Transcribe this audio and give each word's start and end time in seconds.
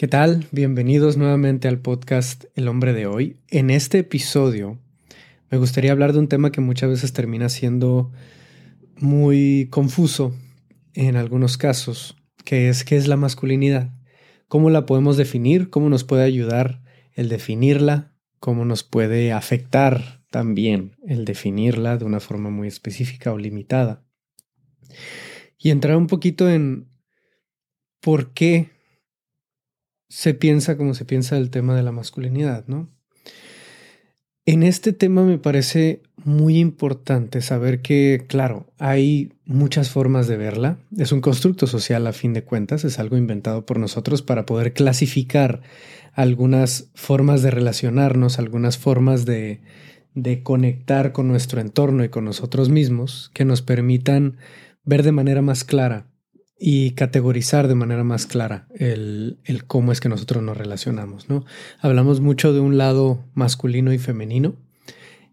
¿Qué 0.00 0.08
tal? 0.08 0.46
Bienvenidos 0.50 1.18
nuevamente 1.18 1.68
al 1.68 1.78
podcast 1.78 2.44
El 2.54 2.68
hombre 2.68 2.94
de 2.94 3.04
hoy. 3.04 3.36
En 3.48 3.68
este 3.68 3.98
episodio 3.98 4.78
me 5.50 5.58
gustaría 5.58 5.92
hablar 5.92 6.14
de 6.14 6.20
un 6.20 6.28
tema 6.28 6.50
que 6.50 6.62
muchas 6.62 6.88
veces 6.88 7.12
termina 7.12 7.50
siendo 7.50 8.10
muy 8.96 9.68
confuso 9.70 10.34
en 10.94 11.16
algunos 11.16 11.58
casos, 11.58 12.16
que 12.46 12.70
es 12.70 12.82
qué 12.82 12.96
es 12.96 13.08
la 13.08 13.18
masculinidad, 13.18 13.92
cómo 14.48 14.70
la 14.70 14.86
podemos 14.86 15.18
definir, 15.18 15.68
cómo 15.68 15.90
nos 15.90 16.04
puede 16.04 16.24
ayudar 16.24 16.80
el 17.12 17.28
definirla, 17.28 18.14
cómo 18.38 18.64
nos 18.64 18.82
puede 18.84 19.32
afectar 19.32 20.24
también 20.30 20.96
el 21.06 21.26
definirla 21.26 21.98
de 21.98 22.06
una 22.06 22.20
forma 22.20 22.48
muy 22.48 22.68
específica 22.68 23.34
o 23.34 23.38
limitada. 23.38 24.02
Y 25.58 25.68
entrar 25.68 25.98
un 25.98 26.06
poquito 26.06 26.48
en 26.48 26.88
por 28.00 28.32
qué 28.32 28.79
se 30.10 30.34
piensa 30.34 30.76
como 30.76 30.92
se 30.94 31.04
piensa 31.04 31.38
el 31.38 31.50
tema 31.50 31.74
de 31.76 31.84
la 31.84 31.92
masculinidad, 31.92 32.66
¿no? 32.66 32.90
En 34.44 34.64
este 34.64 34.92
tema 34.92 35.22
me 35.22 35.38
parece 35.38 36.02
muy 36.16 36.58
importante 36.58 37.40
saber 37.40 37.80
que, 37.80 38.24
claro, 38.26 38.66
hay 38.78 39.32
muchas 39.44 39.90
formas 39.90 40.26
de 40.26 40.36
verla. 40.36 40.78
Es 40.98 41.12
un 41.12 41.20
constructo 41.20 41.68
social 41.68 42.06
a 42.08 42.12
fin 42.12 42.32
de 42.32 42.42
cuentas, 42.42 42.84
es 42.84 42.98
algo 42.98 43.16
inventado 43.16 43.64
por 43.64 43.78
nosotros 43.78 44.22
para 44.22 44.46
poder 44.46 44.72
clasificar 44.72 45.62
algunas 46.12 46.90
formas 46.94 47.42
de 47.42 47.52
relacionarnos, 47.52 48.40
algunas 48.40 48.78
formas 48.78 49.24
de, 49.26 49.60
de 50.14 50.42
conectar 50.42 51.12
con 51.12 51.28
nuestro 51.28 51.60
entorno 51.60 52.02
y 52.02 52.08
con 52.08 52.24
nosotros 52.24 52.68
mismos 52.68 53.30
que 53.32 53.44
nos 53.44 53.62
permitan 53.62 54.38
ver 54.82 55.04
de 55.04 55.12
manera 55.12 55.42
más 55.42 55.62
clara 55.62 56.09
y 56.62 56.90
categorizar 56.90 57.68
de 57.68 57.74
manera 57.74 58.04
más 58.04 58.26
clara 58.26 58.68
el, 58.74 59.38
cómo 59.66 59.92
es 59.92 60.00
que 60.00 60.10
nosotros 60.10 60.42
nos 60.42 60.58
relacionamos, 60.58 61.30
¿no? 61.30 61.46
Hablamos 61.80 62.20
mucho 62.20 62.52
de 62.52 62.60
un 62.60 62.76
lado 62.76 63.24
masculino 63.32 63.94
y 63.94 63.98
femenino 63.98 64.56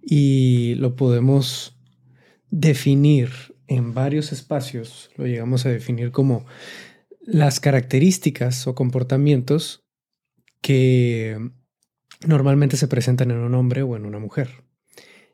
y 0.01 0.75
lo 0.75 0.95
podemos 0.95 1.77
definir 2.49 3.29
en 3.67 3.93
varios 3.93 4.31
espacios, 4.31 5.11
lo 5.17 5.27
llegamos 5.27 5.65
a 5.65 5.69
definir 5.69 6.11
como 6.11 6.45
las 7.19 7.59
características 7.59 8.65
o 8.65 8.73
comportamientos 8.73 9.83
que 10.61 11.37
normalmente 12.25 12.77
se 12.77 12.87
presentan 12.87 13.31
en 13.31 13.39
un 13.39 13.53
hombre 13.53 13.81
o 13.81 13.97
en 13.97 14.05
una 14.05 14.19
mujer. 14.19 14.63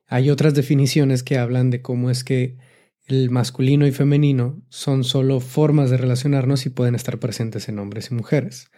Hay 0.08 0.32
otras 0.32 0.56
definiciones 0.56 1.22
que 1.22 1.38
hablan 1.38 1.70
de 1.70 1.84
cómo 1.84 2.10
es 2.10 2.24
que 2.24 2.58
el 3.06 3.30
masculino 3.30 3.86
y 3.86 3.92
femenino 3.92 4.62
son 4.70 5.04
solo 5.04 5.40
formas 5.40 5.90
de 5.90 5.98
relacionarnos 5.98 6.66
y 6.66 6.70
pueden 6.70 6.96
estar 6.96 7.20
presentes 7.20 7.68
en 7.68 7.80
hombres 7.80 8.12
y 8.12 8.14
mujeres. 8.14 8.70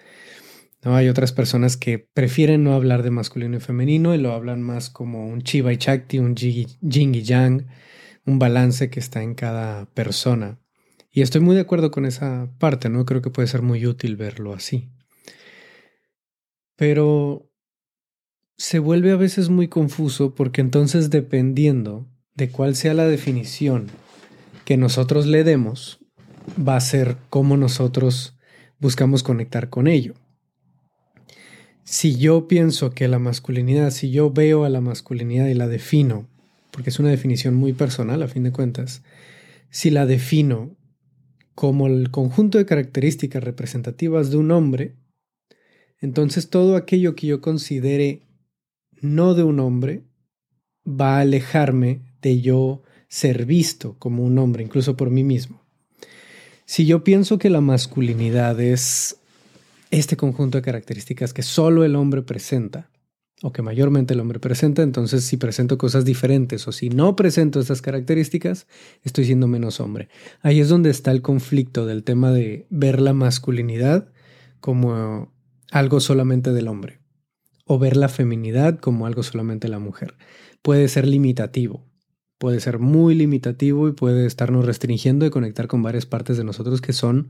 ¿No? 0.84 0.96
Hay 0.96 1.10
otras 1.10 1.32
personas 1.32 1.78
que 1.78 2.00
prefieren 2.00 2.64
no 2.64 2.74
hablar 2.74 3.04
de 3.04 3.12
masculino 3.12 3.58
y 3.58 3.60
femenino 3.60 4.14
y 4.14 4.18
lo 4.18 4.34
hablan 4.34 4.62
más 4.62 4.90
como 4.90 5.28
un 5.28 5.42
chiva 5.42 5.74
y 5.74 5.78
chakti, 5.78 6.20
un 6.20 6.36
yin 6.36 7.16
y 7.16 7.22
yang, 7.22 7.68
un 8.26 8.40
balance 8.40 8.90
que 8.90 9.00
está 9.00 9.22
en 9.22 9.36
cada 9.36 9.86
persona. 9.92 10.60
Y 11.12 11.22
estoy 11.22 11.42
muy 11.42 11.56
de 11.56 11.62
acuerdo 11.62 11.92
con 11.92 12.06
esa 12.06 12.50
parte, 12.60 12.90
¿no? 12.90 13.06
Creo 13.06 13.22
que 13.22 13.30
puede 13.30 13.48
ser 13.48 13.62
muy 13.62 13.86
útil 13.86 14.16
verlo 14.16 14.54
así. 14.54 14.90
Pero 16.76 17.50
se 18.58 18.80
vuelve 18.80 19.12
a 19.12 19.16
veces 19.16 19.50
muy 19.50 19.68
confuso 19.68 20.36
porque 20.36 20.62
entonces 20.62 21.10
dependiendo 21.10 22.08
de 22.34 22.50
cuál 22.50 22.76
sea 22.76 22.94
la 22.94 23.06
definición 23.06 23.90
que 24.66 24.78
nosotros 24.78 25.28
le 25.28 25.44
demos 25.44 26.00
va 26.58 26.76
a 26.76 26.82
ser 26.82 27.18
cómo 27.30 27.56
nosotros 27.56 28.36
buscamos 28.80 29.24
conectar 29.24 29.70
con 29.70 29.88
ello. 29.88 30.16
Si 31.84 32.18
yo 32.18 32.48
pienso 32.48 32.90
que 32.90 33.08
la 33.08 33.20
masculinidad, 33.20 33.92
si 33.92 34.10
yo 34.10 34.32
veo 34.32 34.66
a 34.66 34.70
la 34.70 34.82
masculinidad 34.82 35.48
y 35.48 35.54
la 35.54 35.68
defino, 35.68 36.28
porque 36.72 36.90
es 36.90 37.00
una 37.00 37.10
definición 37.10 37.56
muy 37.56 37.74
personal 37.74 38.24
a 38.24 38.28
fin 38.28 38.44
de 38.44 38.52
cuentas, 38.52 39.04
si 39.70 39.92
la 39.92 40.06
defino 40.06 40.76
como 41.54 41.88
el 41.88 42.10
conjunto 42.10 42.58
de 42.58 42.66
características 42.66 43.44
representativas 43.44 44.32
de 44.32 44.38
un 44.38 44.52
hombre, 44.52 44.96
entonces 46.02 46.50
todo 46.50 46.76
aquello 46.76 47.16
que 47.16 47.28
yo 47.28 47.40
considere 47.40 48.22
no 49.00 49.36
de 49.36 49.44
un 49.44 49.60
hombre 49.60 50.04
va 50.88 51.18
a 51.18 51.22
alejarme 51.22 52.02
de 52.22 52.42
yo 52.42 52.82
ser 53.16 53.46
visto 53.46 53.96
como 53.98 54.24
un 54.24 54.38
hombre, 54.40 54.62
incluso 54.62 54.98
por 54.98 55.10
mí 55.10 55.24
mismo. 55.24 55.62
Si 56.66 56.86
yo 56.86 57.06
pienso 57.06 57.38
que 57.38 57.50
la 57.50 57.62
masculinidad 57.62 58.60
es 58.60 59.22
este 59.90 60.18
conjunto 60.18 60.58
de 60.58 60.64
características 60.64 61.34
que 61.34 61.42
solo 61.42 61.86
el 61.86 61.96
hombre 61.96 62.24
presenta, 62.24 62.90
o 63.42 63.54
que 63.54 63.62
mayormente 63.62 64.14
el 64.14 64.20
hombre 64.20 64.42
presenta, 64.42 64.82
entonces 64.82 65.24
si 65.24 65.38
presento 65.38 65.78
cosas 65.78 66.04
diferentes 66.04 66.68
o 66.68 66.74
si 66.74 66.90
no 66.90 67.16
presento 67.16 67.62
estas 67.62 67.82
características, 67.82 68.68
estoy 69.04 69.24
siendo 69.24 69.48
menos 69.48 69.80
hombre. 69.80 70.10
Ahí 70.42 70.60
es 70.60 70.68
donde 70.68 70.90
está 70.90 71.12
el 71.12 71.22
conflicto 71.22 71.86
del 71.86 72.04
tema 72.04 72.32
de 72.32 72.66
ver 72.70 73.00
la 73.00 73.14
masculinidad 73.14 74.10
como 74.60 75.32
algo 75.72 76.02
solamente 76.02 76.52
del 76.52 76.68
hombre 76.68 77.00
o 77.64 77.80
ver 77.80 77.96
la 77.96 78.10
feminidad 78.10 78.78
como 78.78 79.06
algo 79.06 79.24
solamente 79.24 79.68
de 79.68 79.72
la 79.72 79.80
mujer. 79.80 80.16
Puede 80.62 80.90
ser 80.90 81.08
limitativo, 81.08 81.86
puede 82.38 82.60
ser 82.60 82.80
muy 82.80 83.16
limitativo 83.16 83.88
y 83.88 83.94
puede 83.94 84.26
estarnos 84.26 84.66
restringiendo 84.66 85.26
de 85.26 85.32
conectar 85.32 85.68
con 85.68 85.82
varias 85.82 86.06
partes 86.06 86.38
de 86.38 86.44
nosotros 86.44 86.82
que 86.82 86.94
son 86.94 87.30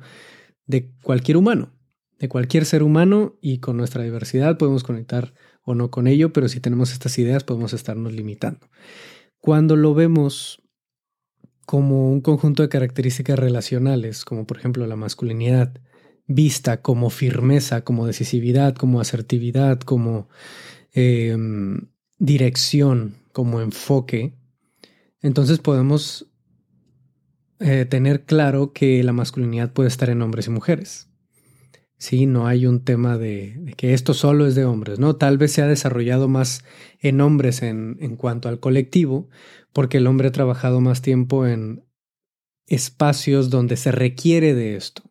de 0.65 0.91
cualquier 1.03 1.37
humano, 1.37 1.73
de 2.19 2.29
cualquier 2.29 2.65
ser 2.65 2.83
humano 2.83 3.37
y 3.41 3.59
con 3.59 3.77
nuestra 3.77 4.03
diversidad 4.03 4.57
podemos 4.57 4.83
conectar 4.83 5.33
o 5.63 5.75
no 5.75 5.91
con 5.91 6.07
ello, 6.07 6.33
pero 6.33 6.47
si 6.47 6.59
tenemos 6.59 6.91
estas 6.91 7.17
ideas 7.17 7.43
podemos 7.43 7.73
estarnos 7.73 8.13
limitando. 8.13 8.67
Cuando 9.39 9.75
lo 9.75 9.93
vemos 9.93 10.61
como 11.65 12.11
un 12.11 12.21
conjunto 12.21 12.63
de 12.63 12.69
características 12.69 13.37
relacionales, 13.37 14.25
como 14.25 14.45
por 14.45 14.57
ejemplo 14.57 14.85
la 14.87 14.95
masculinidad, 14.95 15.73
vista 16.27 16.81
como 16.81 17.09
firmeza, 17.09 17.83
como 17.83 18.07
decisividad, 18.07 18.75
como 18.75 18.99
asertividad, 18.99 19.79
como 19.79 20.29
em, 20.93 21.89
dirección, 22.17 23.15
como 23.31 23.61
enfoque, 23.61 24.35
entonces 25.21 25.59
podemos 25.59 26.27
eh, 27.59 27.85
tener 27.85 28.25
claro 28.25 28.73
que 28.73 29.01
la 29.03 29.13
masculinidad 29.13 29.71
puede 29.71 29.87
estar 29.87 30.09
en 30.09 30.21
hombres 30.21 30.47
y 30.47 30.49
mujeres. 30.49 31.09
Sí, 31.97 32.25
no 32.25 32.47
hay 32.47 32.65
un 32.65 32.83
tema 32.83 33.17
de, 33.17 33.73
que 33.77 33.93
esto 33.93 34.13
solo 34.13 34.45
es 34.45 34.55
de 34.55 34.65
hombres, 34.65 34.99
¿no? 34.99 35.15
Tal 35.15 35.37
vez 35.37 35.53
se 35.53 35.61
ha 35.61 35.67
desarrollado 35.67 36.27
más 36.27 36.65
en 36.99 37.21
hombres 37.21 37.61
en, 37.61 37.97
en 38.01 38.17
cuanto 38.17 38.49
al 38.49 38.59
colectivo, 38.59 39.29
porque 39.71 39.97
el 39.97 40.07
hombre 40.07 40.27
ha 40.27 40.31
trabajado 40.33 40.81
más 40.81 41.01
tiempo 41.01 41.47
en 41.47 41.85
espacios 42.67 43.49
donde 43.49 43.77
se 43.77 43.91
requiere 43.91 44.53
de 44.53 44.75
esto. 44.75 45.03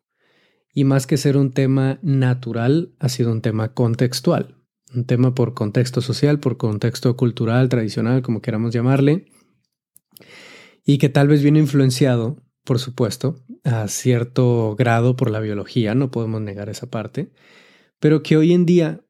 Y 0.73 0.83
más 0.83 1.07
que 1.07 1.17
ser 1.17 1.37
un 1.37 1.51
tema 1.51 1.99
natural, 2.03 2.93
ha 2.99 3.09
sido 3.09 3.31
un 3.31 3.41
tema 3.41 3.73
contextual. 3.73 4.55
Un 4.93 5.05
tema 5.05 5.33
por 5.33 5.55
contexto 5.55 6.01
social, 6.01 6.39
por 6.39 6.57
contexto 6.57 7.17
cultural, 7.17 7.69
tradicional, 7.69 8.21
como 8.21 8.41
queramos 8.41 8.73
llamarle 8.73 9.25
y 10.85 10.99
que 10.99 11.09
tal 11.09 11.27
vez 11.27 11.41
viene 11.41 11.59
influenciado, 11.59 12.37
por 12.63 12.79
supuesto, 12.79 13.43
a 13.63 13.87
cierto 13.87 14.75
grado 14.77 15.15
por 15.15 15.31
la 15.31 15.39
biología, 15.39 15.95
no 15.95 16.11
podemos 16.11 16.41
negar 16.41 16.69
esa 16.69 16.87
parte, 16.87 17.31
pero 17.99 18.21
que 18.23 18.37
hoy 18.37 18.53
en 18.53 18.65
día 18.65 19.01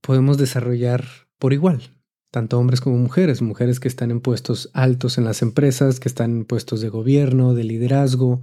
podemos 0.00 0.38
desarrollar 0.38 1.04
por 1.38 1.52
igual, 1.52 1.82
tanto 2.30 2.58
hombres 2.58 2.80
como 2.80 2.96
mujeres, 2.96 3.42
mujeres 3.42 3.80
que 3.80 3.88
están 3.88 4.10
en 4.10 4.20
puestos 4.20 4.70
altos 4.72 5.18
en 5.18 5.24
las 5.24 5.42
empresas, 5.42 6.00
que 6.00 6.08
están 6.08 6.30
en 6.30 6.44
puestos 6.44 6.80
de 6.80 6.88
gobierno, 6.88 7.54
de 7.54 7.64
liderazgo, 7.64 8.42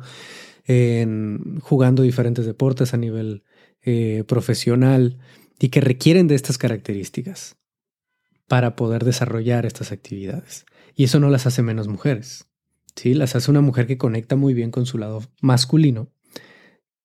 en, 0.66 1.60
jugando 1.62 2.04
diferentes 2.04 2.46
deportes 2.46 2.94
a 2.94 2.98
nivel 2.98 3.44
eh, 3.82 4.24
profesional 4.28 5.18
y 5.60 5.70
que 5.70 5.82
requieren 5.82 6.28
de 6.28 6.36
estas 6.36 6.58
características 6.58 7.58
para 8.48 8.76
poder 8.76 9.06
desarrollar 9.06 9.66
estas 9.66 9.92
actividades. 9.92 10.66
Y 10.96 11.06
eso 11.06 11.20
no 11.20 11.30
las 11.30 11.46
hace 11.48 11.62
menos 11.62 11.88
mujeres. 11.88 12.48
Sí, 12.96 13.14
las 13.14 13.36
hace 13.36 13.50
una 13.52 13.62
mujer 13.62 13.88
que 13.88 13.98
conecta 13.98 14.36
muy 14.36 14.54
bien 14.54 14.72
con 14.72 14.86
su 14.86 14.98
lado 14.98 15.22
masculino, 15.42 16.12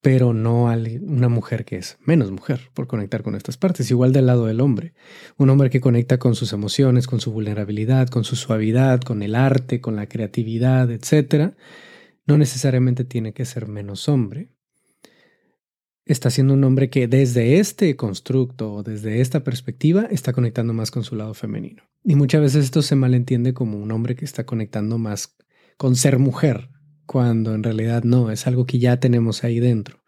pero 0.01 0.33
no 0.33 0.65
una 0.65 1.29
mujer 1.29 1.65
que 1.65 1.77
es 1.77 1.97
menos 2.05 2.31
mujer 2.31 2.69
por 2.73 2.87
conectar 2.87 3.23
con 3.23 3.35
estas 3.35 3.57
partes. 3.57 3.89
Igual 3.89 4.13
del 4.13 4.27
lado 4.27 4.45
del 4.45 4.61
hombre. 4.61 4.93
Un 5.37 5.49
hombre 5.49 5.69
que 5.69 5.81
conecta 5.81 6.17
con 6.17 6.35
sus 6.35 6.53
emociones, 6.53 7.07
con 7.07 7.19
su 7.19 7.31
vulnerabilidad, 7.31 8.09
con 8.09 8.23
su 8.23 8.35
suavidad, 8.35 9.01
con 9.01 9.23
el 9.23 9.35
arte, 9.35 9.81
con 9.81 9.95
la 9.95 10.07
creatividad, 10.07 10.91
etc. 10.91 11.53
No 12.25 12.37
necesariamente 12.37 13.05
tiene 13.05 13.33
que 13.33 13.45
ser 13.45 13.67
menos 13.67 14.09
hombre 14.09 14.49
está 16.07 16.29
siendo 16.29 16.53
un 16.53 16.63
hombre 16.63 16.89
que 16.89 17.07
desde 17.07 17.59
este 17.59 17.95
constructo 17.95 18.73
o 18.73 18.83
desde 18.83 19.21
esta 19.21 19.43
perspectiva 19.43 20.07
está 20.09 20.33
conectando 20.33 20.73
más 20.73 20.91
con 20.91 21.03
su 21.03 21.15
lado 21.15 21.33
femenino. 21.33 21.83
Y 22.09 22.15
muchas 22.15 22.39
veces 22.39 22.63
esto 22.63 22.81
se 22.81 22.95
malentiende 22.95 23.53
como 23.53 23.77
un 23.77 23.91
hombre 23.91 24.15
que 24.15 24.23
está 24.23 24.45
conectando 24.45 24.97
más 24.97 25.35
con 25.75 25.97
ser 25.97 26.19
mujer, 26.19 26.69
cuando 27.05 27.53
en 27.53 27.63
realidad 27.63 28.05
no, 28.05 28.31
es 28.31 28.47
algo 28.47 28.65
que 28.65 28.79
ya 28.79 28.97
tenemos 29.01 29.43
ahí 29.43 29.59
dentro. 29.59 30.01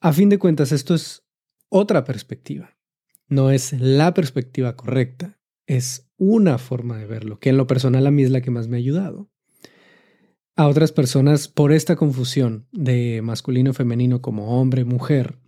A 0.00 0.12
fin 0.12 0.28
de 0.28 0.38
cuentas, 0.38 0.70
esto 0.70 0.94
es 0.94 1.24
otra 1.68 2.04
perspectiva. 2.04 2.78
No 3.26 3.50
es 3.50 3.72
la 3.72 4.14
perspectiva 4.14 4.76
correcta, 4.76 5.40
es 5.66 6.12
una 6.16 6.58
forma 6.58 6.96
de 6.96 7.06
verlo, 7.06 7.40
que 7.40 7.48
en 7.48 7.56
lo 7.56 7.66
personal 7.66 8.06
a 8.06 8.12
mí 8.12 8.22
es 8.22 8.30
la 8.30 8.40
que 8.40 8.52
más 8.52 8.68
me 8.68 8.76
ha 8.76 8.78
ayudado. 8.78 9.32
A 10.54 10.68
otras 10.68 10.92
personas, 10.92 11.48
por 11.48 11.72
esta 11.72 11.96
confusión 11.96 12.68
de 12.70 13.20
masculino 13.20 13.74
femenino 13.74 14.22
como 14.22 14.60
hombre, 14.60 14.84
mujer, 14.84 15.40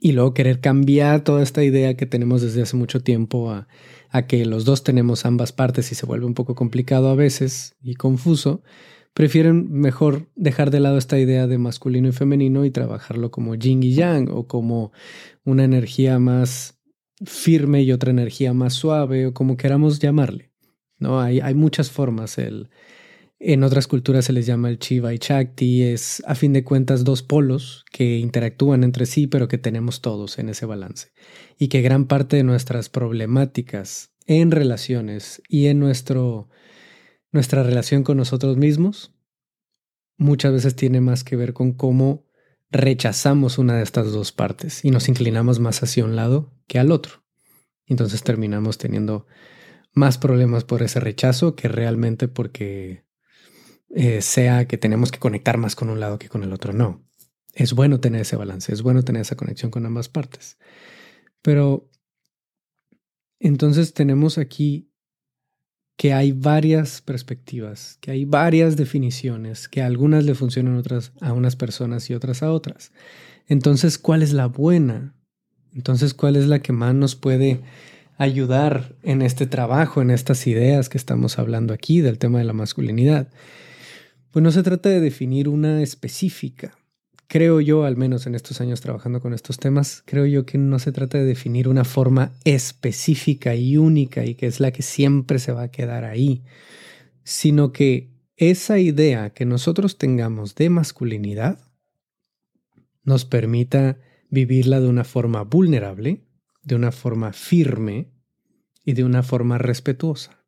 y 0.00 0.12
luego 0.12 0.34
querer 0.34 0.60
cambiar 0.60 1.22
toda 1.22 1.42
esta 1.42 1.62
idea 1.62 1.96
que 1.96 2.06
tenemos 2.06 2.42
desde 2.42 2.62
hace 2.62 2.76
mucho 2.76 3.00
tiempo 3.00 3.52
a 4.14 4.28
que 4.28 4.46
los 4.46 4.64
dos 4.64 4.84
tenemos 4.84 5.26
ambas 5.26 5.50
partes 5.50 5.90
y 5.90 5.96
se 5.96 6.06
vuelve 6.06 6.24
un 6.24 6.34
poco 6.34 6.54
complicado 6.54 7.08
a 7.08 7.16
veces 7.16 7.74
y 7.82 7.96
confuso, 7.96 8.62
prefieren 9.12 9.72
mejor 9.72 10.28
dejar 10.36 10.70
de 10.70 10.78
lado 10.78 10.98
esta 10.98 11.18
idea 11.18 11.48
de 11.48 11.58
masculino 11.58 12.06
y 12.06 12.12
femenino 12.12 12.64
y 12.64 12.70
trabajarlo 12.70 13.32
como 13.32 13.56
yin 13.56 13.82
y 13.82 13.92
yang 13.92 14.28
o 14.30 14.46
como 14.46 14.92
una 15.44 15.64
energía 15.64 16.20
más 16.20 16.78
firme 17.24 17.82
y 17.82 17.90
otra 17.90 18.12
energía 18.12 18.52
más 18.52 18.74
suave 18.74 19.26
o 19.26 19.34
como 19.34 19.56
queramos 19.56 19.98
llamarle. 19.98 20.52
¿no? 20.96 21.20
Hay, 21.20 21.40
hay 21.40 21.54
muchas 21.56 21.90
formas. 21.90 22.38
El, 22.38 22.70
en 23.46 23.62
otras 23.62 23.86
culturas 23.86 24.24
se 24.24 24.32
les 24.32 24.46
llama 24.46 24.70
el 24.70 24.78
Chiva 24.78 25.12
y 25.12 25.18
Chakti. 25.18 25.82
Es 25.82 26.22
a 26.26 26.34
fin 26.34 26.52
de 26.52 26.64
cuentas 26.64 27.04
dos 27.04 27.22
polos 27.22 27.84
que 27.92 28.18
interactúan 28.18 28.84
entre 28.84 29.04
sí, 29.04 29.26
pero 29.26 29.48
que 29.48 29.58
tenemos 29.58 30.00
todos 30.00 30.38
en 30.38 30.48
ese 30.48 30.64
balance. 30.64 31.12
Y 31.58 31.68
que 31.68 31.82
gran 31.82 32.06
parte 32.06 32.36
de 32.36 32.42
nuestras 32.42 32.88
problemáticas 32.88 34.14
en 34.26 34.50
relaciones 34.50 35.42
y 35.48 35.66
en 35.66 35.78
nuestro 35.78 36.48
nuestra 37.32 37.62
relación 37.62 38.04
con 38.04 38.16
nosotros 38.16 38.56
mismos 38.56 39.12
muchas 40.16 40.52
veces 40.52 40.76
tiene 40.76 41.00
más 41.00 41.24
que 41.24 41.36
ver 41.36 41.52
con 41.52 41.72
cómo 41.72 42.26
rechazamos 42.70 43.58
una 43.58 43.76
de 43.76 43.82
estas 43.82 44.12
dos 44.12 44.32
partes 44.32 44.84
y 44.84 44.90
nos 44.90 45.08
inclinamos 45.08 45.60
más 45.60 45.82
hacia 45.82 46.04
un 46.04 46.16
lado 46.16 46.54
que 46.66 46.78
al 46.78 46.90
otro. 46.92 47.24
Entonces 47.86 48.22
terminamos 48.22 48.78
teniendo 48.78 49.26
más 49.92 50.16
problemas 50.16 50.64
por 50.64 50.82
ese 50.82 51.00
rechazo 51.00 51.54
que 51.54 51.68
realmente 51.68 52.28
porque 52.28 53.04
eh, 53.94 54.22
sea 54.22 54.66
que 54.66 54.76
tenemos 54.76 55.12
que 55.12 55.20
conectar 55.20 55.56
más 55.56 55.76
con 55.76 55.88
un 55.88 56.00
lado 56.00 56.18
que 56.18 56.28
con 56.28 56.42
el 56.42 56.52
otro. 56.52 56.72
No. 56.72 57.04
Es 57.52 57.72
bueno 57.72 58.00
tener 58.00 58.22
ese 58.22 58.34
balance, 58.34 58.72
es 58.72 58.82
bueno 58.82 59.04
tener 59.04 59.22
esa 59.22 59.36
conexión 59.36 59.70
con 59.70 59.86
ambas 59.86 60.08
partes. 60.08 60.58
Pero 61.40 61.88
entonces 63.38 63.94
tenemos 63.94 64.36
aquí 64.36 64.90
que 65.96 66.12
hay 66.12 66.32
varias 66.32 67.02
perspectivas, 67.02 67.98
que 68.00 68.10
hay 68.10 68.24
varias 68.24 68.76
definiciones, 68.76 69.68
que 69.68 69.80
algunas 69.80 70.24
le 70.24 70.34
funcionan 70.34 70.76
otras 70.76 71.12
a 71.20 71.32
unas 71.32 71.54
personas 71.54 72.10
y 72.10 72.14
otras 72.14 72.42
a 72.42 72.50
otras. 72.50 72.90
Entonces, 73.46 73.98
¿cuál 73.98 74.22
es 74.22 74.32
la 74.32 74.46
buena? 74.46 75.14
Entonces, 75.72 76.14
¿cuál 76.14 76.34
es 76.34 76.46
la 76.46 76.58
que 76.60 76.72
más 76.72 76.96
nos 76.96 77.14
puede 77.14 77.60
ayudar 78.16 78.96
en 79.04 79.22
este 79.22 79.46
trabajo, 79.46 80.02
en 80.02 80.10
estas 80.10 80.48
ideas 80.48 80.88
que 80.88 80.98
estamos 80.98 81.38
hablando 81.38 81.72
aquí 81.74 82.00
del 82.00 82.18
tema 82.18 82.38
de 82.38 82.44
la 82.44 82.52
masculinidad? 82.52 83.28
Pues 84.34 84.42
no 84.42 84.50
se 84.50 84.64
trata 84.64 84.88
de 84.88 84.98
definir 84.98 85.48
una 85.48 85.80
específica, 85.80 86.76
creo 87.28 87.60
yo, 87.60 87.84
al 87.84 87.96
menos 87.96 88.26
en 88.26 88.34
estos 88.34 88.60
años 88.60 88.80
trabajando 88.80 89.20
con 89.20 89.32
estos 89.32 89.58
temas, 89.58 90.02
creo 90.04 90.26
yo 90.26 90.44
que 90.44 90.58
no 90.58 90.80
se 90.80 90.90
trata 90.90 91.18
de 91.18 91.24
definir 91.24 91.68
una 91.68 91.84
forma 91.84 92.32
específica 92.42 93.54
y 93.54 93.76
única 93.76 94.24
y 94.24 94.34
que 94.34 94.48
es 94.48 94.58
la 94.58 94.72
que 94.72 94.82
siempre 94.82 95.38
se 95.38 95.52
va 95.52 95.62
a 95.62 95.70
quedar 95.70 96.04
ahí, 96.04 96.42
sino 97.22 97.70
que 97.70 98.10
esa 98.34 98.80
idea 98.80 99.30
que 99.30 99.44
nosotros 99.44 99.98
tengamos 99.98 100.56
de 100.56 100.68
masculinidad 100.68 101.60
nos 103.04 103.24
permita 103.24 104.00
vivirla 104.30 104.80
de 104.80 104.88
una 104.88 105.04
forma 105.04 105.44
vulnerable, 105.44 106.26
de 106.64 106.74
una 106.74 106.90
forma 106.90 107.32
firme 107.32 108.10
y 108.84 108.94
de 108.94 109.04
una 109.04 109.22
forma 109.22 109.58
respetuosa. 109.58 110.44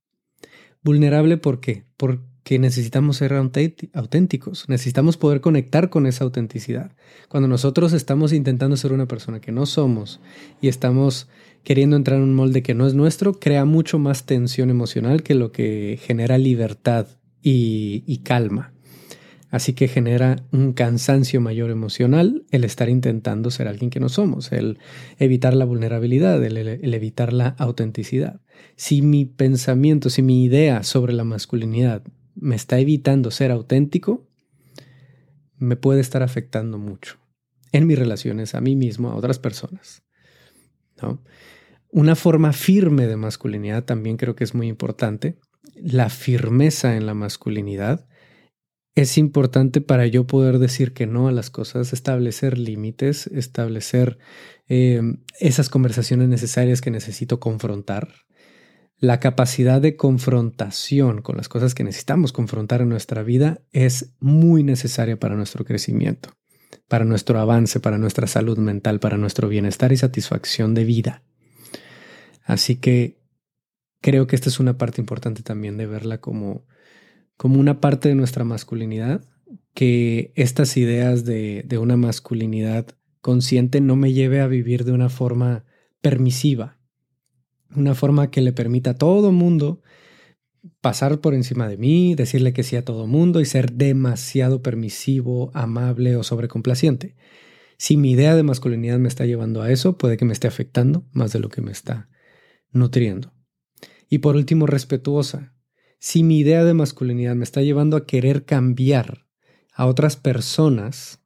Vulnerable 0.82 1.37
¿por 1.37 1.61
qué? 1.61 1.85
Porque 1.97 2.36
que 2.46 2.60
necesitamos 2.60 3.16
ser 3.16 3.32
auténticos, 3.32 4.69
necesitamos 4.69 5.16
poder 5.16 5.40
conectar 5.40 5.90
con 5.90 6.06
esa 6.06 6.22
autenticidad. 6.22 6.93
Cuando 7.28 7.48
nosotros 7.48 7.93
estamos 7.93 8.32
intentando 8.32 8.76
ser 8.76 8.93
una 8.93 9.08
persona 9.08 9.40
que 9.40 9.50
no 9.50 9.66
somos 9.66 10.20
y 10.60 10.69
estamos 10.69 11.26
queriendo 11.64 11.96
entrar 11.96 12.19
en 12.19 12.22
un 12.22 12.37
molde 12.37 12.62
que 12.62 12.72
no 12.72 12.87
es 12.87 12.94
nuestro, 12.94 13.40
crea 13.40 13.64
mucho 13.64 13.98
más 13.98 14.26
tensión 14.26 14.70
emocional 14.70 15.25
que 15.25 15.34
lo 15.34 15.50
que 15.50 15.98
genera 16.00 16.38
libertad 16.38 17.08
y, 17.43 18.04
y 18.06 18.19
calma. 18.19 18.72
Así 19.50 19.72
que 19.72 19.88
genera 19.88 20.37
un 20.52 20.72
cansancio 20.72 21.40
mayor 21.40 21.70
emocional 21.70 22.44
el 22.52 22.62
estar 22.62 22.88
intentando 22.88 23.50
ser 23.50 23.66
alguien 23.66 23.90
que 23.90 23.98
no 23.98 24.08
somos, 24.08 24.52
el 24.52 24.78
evitar 25.19 25.54
la 25.54 25.64
vulnerabilidad, 25.64 26.44
el, 26.44 26.56
el, 26.58 26.94
evitar 26.94 27.32
la 27.32 27.56
autenticidad. 27.58 28.40
Si 28.76 29.02
mi 29.02 29.25
pensamiento, 29.25 30.10
si 30.10 30.22
mi 30.22 30.44
idea 30.44 30.84
sobre 30.84 31.12
la 31.12 31.25
masculinidad 31.25 32.02
me 32.37 32.55
está 32.55 32.79
evitando 32.79 33.31
ser 33.31 33.50
auténtico, 33.50 34.29
me 35.59 35.77
puede 35.77 36.00
estar 36.00 36.23
afectando 36.23 36.79
mucho 36.79 37.19
en 37.73 37.87
mis 37.87 37.99
relaciones 37.99 38.55
a 38.55 38.61
mí 38.61 38.77
mismo, 38.77 39.11
a 39.11 39.17
otras 39.17 39.38
personas. 39.38 40.03
¿no? 41.03 41.23
Una 41.91 42.15
forma 42.15 42.53
firme 42.53 43.06
de 43.06 43.17
masculinidad 43.17 43.85
también 43.85 44.17
creo 44.17 44.37
que 44.37 44.44
es 44.44 44.55
muy 44.55 44.69
importante. 44.69 45.38
La 45.75 46.11
firmeza 46.11 46.97
en 46.97 47.06
la 47.06 47.15
masculinidad 47.15 48.06
es 48.94 49.19
importante 49.19 49.82
para 49.82 50.06
yo 50.06 50.27
poder 50.27 50.59
decir 50.59 50.94
que 50.94 51.06
no 51.06 51.29
a 51.29 51.32
las 51.32 51.50
cosas, 51.50 51.93
establecer 51.93 52.56
límites, 52.56 53.27
establecer 53.27 54.19
eh, 54.69 55.03
esas 55.39 55.69
conversaciones 55.69 56.29
necesarias 56.29 56.81
que 56.81 56.91
necesito 56.91 57.39
confrontar, 57.39 58.09
la 58.98 59.20
capacidad 59.20 59.81
de 59.81 59.96
confrontación 59.96 61.20
con 61.20 61.37
las 61.37 61.48
cosas 61.48 61.75
que 61.75 61.84
necesitamos 61.84 62.32
confrontar 62.32 62.81
en 62.81 62.88
nuestra 62.88 63.22
vida 63.22 63.60
es 63.72 64.14
muy 64.20 64.62
necesaria 64.62 65.19
para 65.19 65.37
nuestro 65.37 65.64
crecimiento, 65.64 66.31
para 66.88 67.04
nuestro 67.04 67.38
avance, 67.38 67.78
para 67.78 67.98
nuestra 67.98 68.26
salud 68.26 68.58
mental, 68.58 68.98
para 68.98 69.19
nuestro 69.19 69.48
bienestar 69.48 69.93
y 69.93 69.98
satisfacción 69.98 70.72
de 70.72 70.84
vida. 70.84 71.22
Así 72.43 72.76
que 72.76 73.19
creo 74.00 74.26
que 74.26 74.37
esta 74.37 74.48
es 74.48 74.60
una 74.60 74.78
parte 74.78 75.00
importante 75.00 75.43
también 75.43 75.76
de 75.76 75.87
verla 75.87 76.20
como, 76.20 76.64
como 77.37 77.60
una 77.60 77.81
parte 77.81 78.08
de 78.08 78.14
nuestra 78.14 78.44
masculinidad, 78.44 79.22
que 79.75 80.32
estas 80.37 80.76
ideas 80.78 81.25
de, 81.25 81.64
de 81.66 81.76
una 81.76 81.98
masculinidad 81.98 82.87
consciente 83.20 83.81
no 83.82 83.94
me 83.94 84.14
lleve 84.14 84.40
a 84.40 84.46
vivir 84.46 84.84
de 84.84 84.93
una 84.93 85.10
forma 85.10 85.65
permisiva, 86.00 86.76
una 87.75 87.94
forma 87.94 88.31
que 88.31 88.41
le 88.41 88.53
permita 88.53 88.91
a 88.91 88.94
todo 88.94 89.32
mundo 89.32 89.82
pasar 90.81 91.20
por 91.20 91.35
encima 91.35 91.69
de 91.69 91.77
mí, 91.77 92.15
decirle 92.15 92.53
que 92.53 92.63
sí 92.63 92.77
a 92.77 92.85
todo 92.85 93.06
mundo 93.06 93.41
y 93.41 93.44
ser 93.44 93.73
demasiado 93.73 94.63
permisivo, 94.63 95.51
amable 95.55 96.17
o 96.17 96.23
sobrecomplaciente. 96.23 97.17
Si 97.79 97.96
mi 97.96 98.13
idea 98.13 98.35
de 98.35 98.43
masculinidad 98.43 98.99
me 98.99 99.08
está 99.08 99.27
llevando 99.27 99.63
a 99.63 99.70
eso, 99.70 99.99
puede 99.99 100.17
que 100.17 100.25
me 100.25 100.32
esté 100.32 100.49
afectando 100.49 101.06
más 101.13 101.32
de 101.32 101.41
lo 101.41 101.49
que 101.49 101.61
me 101.61 101.73
está 101.73 102.08
nutriendo. 102.70 103.32
Y 104.08 104.19
por 104.19 104.37
último, 104.37 104.67
respetuosa. 104.67 105.55
Si 105.99 106.23
mi 106.23 106.39
idea 106.39 106.65
de 106.65 106.75
masculinidad 106.75 107.35
me 107.35 107.44
está 107.44 107.63
llevando 107.63 107.96
a 107.96 108.06
querer 108.06 108.44
cambiar 108.44 109.27
a 109.75 109.87
otras 109.87 110.17
personas, 110.17 111.20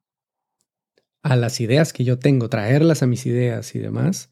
a 1.21 1.35
las 1.35 1.61
ideas 1.61 1.93
que 1.93 2.03
yo 2.03 2.19
tengo, 2.19 2.49
traerlas 2.49 3.03
a 3.03 3.07
mis 3.07 3.25
ideas 3.25 3.75
y 3.75 3.79
demás, 3.79 4.30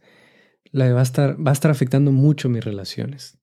la 0.71 0.91
va 0.93 0.99
a 0.99 1.03
estar, 1.03 1.35
va 1.45 1.51
a 1.51 1.53
estar 1.53 1.71
afectando 1.71 2.11
mucho 2.11 2.49
mis 2.49 2.63
relaciones. 2.63 3.39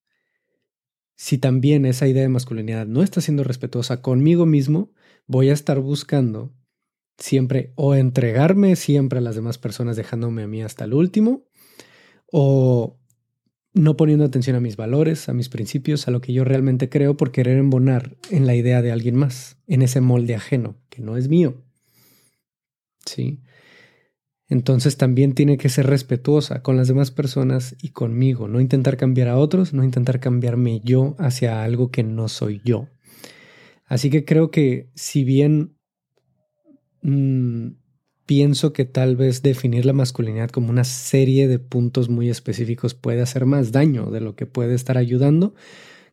Si 1.15 1.37
también 1.37 1.85
esa 1.85 2.07
idea 2.07 2.21
de 2.21 2.29
masculinidad 2.29 2.85
no 2.85 3.01
está 3.01 3.21
siendo 3.21 3.43
respetuosa 3.43 4.01
conmigo 4.01 4.45
mismo, 4.45 4.93
voy 5.25 5.49
a 5.49 5.53
estar 5.53 5.79
buscando 5.79 6.53
siempre 7.17 7.73
o 7.75 7.95
entregarme 7.95 8.75
siempre 8.75 9.19
a 9.19 9.21
las 9.21 9.35
demás 9.35 9.57
personas 9.57 9.95
dejándome 9.95 10.43
a 10.43 10.47
mí 10.47 10.61
hasta 10.61 10.85
el 10.85 10.93
último, 10.93 11.45
o 12.31 12.99
no 13.73 13.97
poniendo 13.97 14.25
atención 14.25 14.55
a 14.55 14.59
mis 14.59 14.75
valores, 14.75 15.29
a 15.29 15.33
mis 15.33 15.49
principios, 15.49 16.07
a 16.07 16.11
lo 16.11 16.21
que 16.21 16.33
yo 16.33 16.43
realmente 16.43 16.89
creo 16.89 17.17
por 17.17 17.31
querer 17.31 17.57
embonar 17.57 18.17
en 18.29 18.45
la 18.45 18.55
idea 18.55 18.81
de 18.81 18.91
alguien 18.91 19.15
más, 19.15 19.57
en 19.67 19.81
ese 19.81 20.01
molde 20.01 20.35
ajeno, 20.35 20.77
que 20.89 21.01
no 21.01 21.17
es 21.17 21.27
mío. 21.27 21.63
¿Sí? 23.05 23.41
Entonces 24.49 24.97
también 24.97 25.33
tiene 25.33 25.57
que 25.57 25.69
ser 25.69 25.87
respetuosa 25.87 26.61
con 26.61 26.77
las 26.77 26.87
demás 26.87 27.11
personas 27.11 27.75
y 27.81 27.89
conmigo, 27.89 28.47
no 28.47 28.61
intentar 28.61 28.95
cambiar 28.95 29.27
a 29.27 29.37
otros, 29.37 29.73
no 29.73 29.83
intentar 29.83 30.19
cambiarme 30.19 30.81
yo 30.83 31.15
hacia 31.19 31.63
algo 31.63 31.91
que 31.91 32.03
no 32.03 32.29
soy 32.29 32.61
yo. 32.63 32.87
Así 33.85 34.09
que 34.09 34.25
creo 34.25 34.51
que 34.51 34.89
si 34.95 35.23
bien 35.23 35.77
mmm, 37.01 37.69
pienso 38.25 38.73
que 38.73 38.85
tal 38.85 39.15
vez 39.15 39.41
definir 39.41 39.85
la 39.85 39.93
masculinidad 39.93 40.49
como 40.49 40.69
una 40.69 40.83
serie 40.83 41.47
de 41.47 41.59
puntos 41.59 42.09
muy 42.09 42.29
específicos 42.29 42.93
puede 42.93 43.21
hacer 43.21 43.45
más 43.45 43.71
daño 43.71 44.11
de 44.11 44.21
lo 44.21 44.35
que 44.35 44.45
puede 44.45 44.75
estar 44.75 44.97
ayudando, 44.97 45.55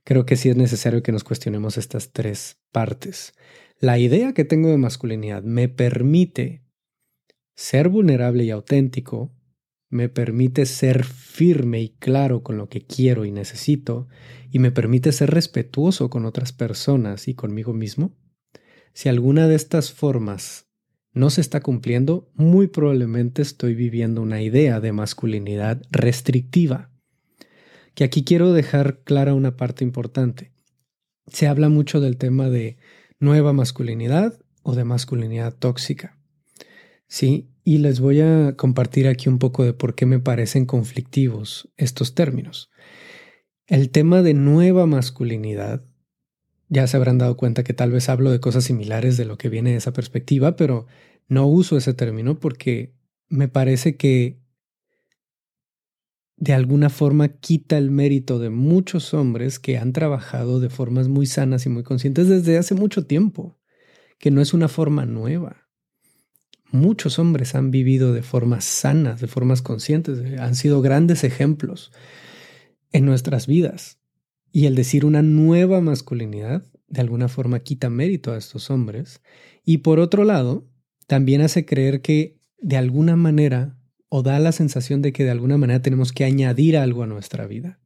creo 0.05 0.27
que 0.27 0.37
sí 0.37 0.49
es 0.49 0.57
necesario 0.57 1.03
que 1.03 1.13
nos 1.13 1.25
cuestionemos 1.25 1.77
estas 1.77 2.13
tres 2.13 2.57
partes. 2.73 3.35
La 3.81 3.99
idea 3.99 4.33
que 4.33 4.45
tengo 4.45 4.69
de 4.69 4.79
masculinidad 4.79 5.43
me 5.43 5.69
permite 5.69 6.64
ser 7.55 7.89
vulnerable 7.89 8.45
y 8.45 8.51
auténtico 8.51 9.33
me 9.91 10.09
permite 10.09 10.67
ser 10.67 11.05
firme 11.05 11.81
y 11.81 11.91
claro 11.91 12.43
con 12.43 12.57
lo 12.57 12.69
que 12.69 12.85
quiero 12.85 13.25
y 13.25 13.31
necesito, 13.31 14.09
y 14.51 14.59
me 14.59 14.73
permite 14.73 15.13
ser 15.13 15.31
respetuoso 15.31 16.11
con 16.11 16.25
otras 16.25 16.53
personas 16.53 17.29
y 17.29 17.35
conmigo 17.35 17.73
mismo, 17.73 18.17
si 18.93 19.09
alguna 19.09 19.47
de 19.49 19.55
estas 19.55 19.93
formas 19.93 20.67
no 21.13 21.31
se 21.31 21.41
está 21.41 21.61
cumpliendo, 21.61 22.31
muy 22.35 22.67
probablemente 22.67 23.43
estoy 23.43 23.75
viviendo 23.75 24.21
una 24.21 24.43
idea 24.43 24.81
de 24.81 24.93
masculinidad 24.93 25.83
restrictiva. 25.91 26.91
Que 27.95 28.03
aquí 28.03 28.25
quiero 28.25 28.53
dejar 28.53 29.03
clara 29.05 29.35
una 29.35 29.57
parte 29.57 29.85
importante. 29.85 30.53
Se 31.29 31.47
habla 31.47 31.69
mucho 31.69 32.01
del 32.01 32.17
tema 32.17 32.51
de 32.51 32.79
nueva 33.21 33.53
masculinidad 33.53 34.41
o 34.63 34.75
de 34.75 34.85
masculinidad 34.85 35.55
tóxica. 35.55 36.14
Sí, 37.07 37.51
y 37.65 37.79
les 37.79 38.01
voy 38.01 38.21
a 38.21 38.57
compartir 38.57 39.09
aquí 39.09 39.29
un 39.29 39.39
poco 39.39 39.65
de 39.65 39.73
por 39.73 39.95
qué 39.95 40.07
me 40.07 40.19
parecen 40.19 40.67
conflictivos 40.67 41.73
estos 41.77 42.15
términos. 42.15 42.71
El 43.67 43.91
tema 43.91 44.23
de 44.23 44.35
nueva 44.35 44.87
masculinidad, 44.87 45.85
ya 46.69 46.87
se 46.87 46.97
habrán 46.97 47.19
dado 47.19 47.37
cuenta 47.37 47.65
que 47.65 47.73
tal 47.73 47.91
vez 47.93 48.09
hablo 48.09 48.31
de 48.31 48.41
cosas 48.41 48.65
similares 48.65 49.17
de 49.17 49.25
lo 49.25 49.39
que 49.39 49.49
viene 49.49 49.71
de 49.71 49.77
esa 49.77 49.93
perspectiva, 49.93 50.57
pero 50.57 50.87
no 51.29 51.47
uso 51.47 51.77
ese 51.77 51.95
término 51.95 52.39
porque 52.41 52.95
me 53.29 53.49
parece 53.49 53.97
que 53.97 54.41
de 56.37 56.53
alguna 56.53 56.91
forma 56.91 57.29
quita 57.29 57.79
el 57.79 57.91
mérito 57.91 58.39
de 58.39 58.51
muchos 58.51 59.15
hombres 59.15 59.59
que 59.59 59.79
han 59.79 59.93
trabajado 59.93 60.61
de 60.61 60.69
formas 60.69 61.09
muy 61.09 61.27
sanas 61.27 61.65
y 61.65 61.69
muy 61.69 61.85
conscientes 61.85 62.29
desde 62.29 62.59
hace 62.59 62.75
mucho 62.75 63.07
tiempo, 63.07 63.59
que 64.19 64.31
no 64.31 64.41
es 64.43 64.53
una 64.53 64.69
forma 64.69 65.07
nueva 65.07 65.64
muchos 66.75 67.19
hombres 67.19 67.55
han 67.55 67.71
vivido 67.71 68.13
de 68.13 68.23
formas 68.23 68.65
sanas, 68.65 69.21
de 69.21 69.29
formas 69.29 69.63
conscientes, 69.63 70.39
han 70.39 70.55
sido 70.55 70.83
grandes 70.83 71.25
ejemplos 71.25 71.93
en 72.93 73.07
nuestras 73.07 73.47
vidas. 73.47 74.01
Y 74.53 74.67
el 74.67 74.75
decir 74.75 75.05
una 75.05 75.23
nueva 75.23 75.81
masculinidad, 75.81 76.67
de 76.89 77.01
alguna 77.01 77.29
forma 77.29 77.61
quita 77.61 77.91
mérito 77.91 78.33
a 78.33 78.37
estos 78.37 78.71
hombres. 78.71 79.23
Y 79.65 79.79
por 79.79 79.99
otro 80.01 80.25
lado, 80.25 80.69
también 81.07 81.41
hace 81.41 81.65
creer 81.65 82.03
que 82.03 82.41
de 82.59 82.77
alguna 82.77 83.17
manera, 83.17 83.79
o 84.09 84.23
da 84.23 84.39
la 84.39 84.53
sensación 84.53 85.01
de 85.01 85.13
que 85.13 85.25
de 85.25 85.31
alguna 85.31 85.59
manera 85.59 85.81
tenemos 85.81 86.13
que 86.13 86.25
añadir 86.25 86.77
algo 86.77 87.03
a 87.03 87.07
nuestra 87.07 87.47
vida. 87.47 87.81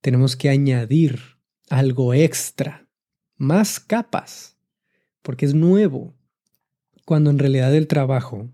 Tenemos 0.00 0.36
que 0.36 0.48
añadir 0.48 1.20
algo 1.68 2.14
extra, 2.14 2.88
más 3.36 3.80
capas, 3.80 4.58
porque 5.22 5.46
es 5.46 5.54
nuevo, 5.54 6.17
cuando 7.08 7.30
en 7.30 7.38
realidad 7.38 7.74
el 7.74 7.86
trabajo, 7.86 8.50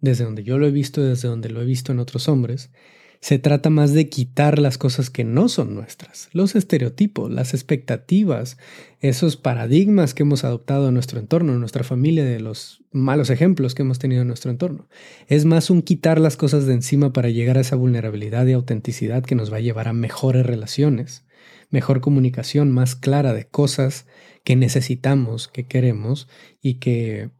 desde 0.00 0.24
donde 0.24 0.42
yo 0.42 0.58
lo 0.58 0.66
he 0.66 0.72
visto, 0.72 1.04
desde 1.04 1.28
donde 1.28 1.50
lo 1.50 1.62
he 1.62 1.64
visto 1.64 1.92
en 1.92 2.00
otros 2.00 2.28
hombres, 2.28 2.72
se 3.20 3.38
trata 3.38 3.70
más 3.70 3.92
de 3.92 4.08
quitar 4.08 4.58
las 4.58 4.76
cosas 4.76 5.08
que 5.08 5.22
no 5.22 5.48
son 5.48 5.76
nuestras, 5.76 6.28
los 6.32 6.56
estereotipos, 6.56 7.30
las 7.30 7.54
expectativas, 7.54 8.58
esos 8.98 9.36
paradigmas 9.36 10.14
que 10.14 10.24
hemos 10.24 10.42
adoptado 10.42 10.88
en 10.88 10.94
nuestro 10.94 11.20
entorno, 11.20 11.52
en 11.52 11.60
nuestra 11.60 11.84
familia, 11.84 12.24
de 12.24 12.40
los 12.40 12.82
malos 12.90 13.30
ejemplos 13.30 13.76
que 13.76 13.82
hemos 13.82 14.00
tenido 14.00 14.22
en 14.22 14.26
nuestro 14.26 14.50
entorno. 14.50 14.88
Es 15.28 15.44
más 15.44 15.70
un 15.70 15.80
quitar 15.80 16.18
las 16.18 16.36
cosas 16.36 16.66
de 16.66 16.74
encima 16.74 17.12
para 17.12 17.30
llegar 17.30 17.56
a 17.56 17.60
esa 17.60 17.76
vulnerabilidad 17.76 18.48
y 18.48 18.52
autenticidad 18.52 19.22
que 19.22 19.36
nos 19.36 19.52
va 19.52 19.58
a 19.58 19.60
llevar 19.60 19.86
a 19.86 19.92
mejores 19.92 20.44
relaciones, 20.44 21.24
mejor 21.70 22.00
comunicación 22.00 22.72
más 22.72 22.96
clara 22.96 23.32
de 23.32 23.46
cosas 23.46 24.06
que 24.42 24.56
necesitamos, 24.56 25.46
que 25.46 25.68
queremos 25.68 26.26
y 26.60 26.80
que 26.80 27.30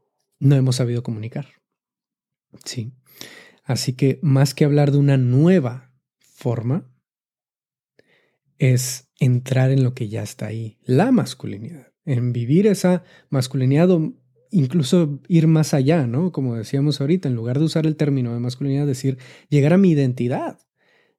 no 0.43 0.57
hemos 0.57 0.77
sabido 0.77 1.03
comunicar. 1.03 1.47
Sí. 2.65 2.93
Así 3.63 3.93
que 3.93 4.19
más 4.23 4.55
que 4.55 4.65
hablar 4.65 4.91
de 4.91 4.99
una 4.99 5.17
nueva 5.17 5.93
forma, 6.19 6.91
es 8.59 9.09
entrar 9.19 9.71
en 9.71 9.85
lo 9.85 9.95
que 9.95 10.09
ya 10.09 10.23
está 10.23 10.47
ahí, 10.47 10.79
la 10.85 11.13
masculinidad, 11.13 11.93
en 12.05 12.33
vivir 12.33 12.67
esa 12.67 13.05
masculinidad 13.29 13.91
o 13.91 14.15
incluso 14.51 15.21
ir 15.29 15.47
más 15.47 15.75
allá, 15.75 16.07
¿no? 16.07 16.33
Como 16.33 16.57
decíamos 16.57 17.01
ahorita, 17.01 17.29
en 17.29 17.35
lugar 17.35 17.59
de 17.59 17.65
usar 17.65 17.87
el 17.87 17.97
término 17.97 18.35
de 18.35 18.41
masculinidad, 18.41 18.87
decir, 18.87 19.19
llegar 19.49 19.73
a 19.73 19.79
mi 19.79 19.91
identidad, 19.91 20.59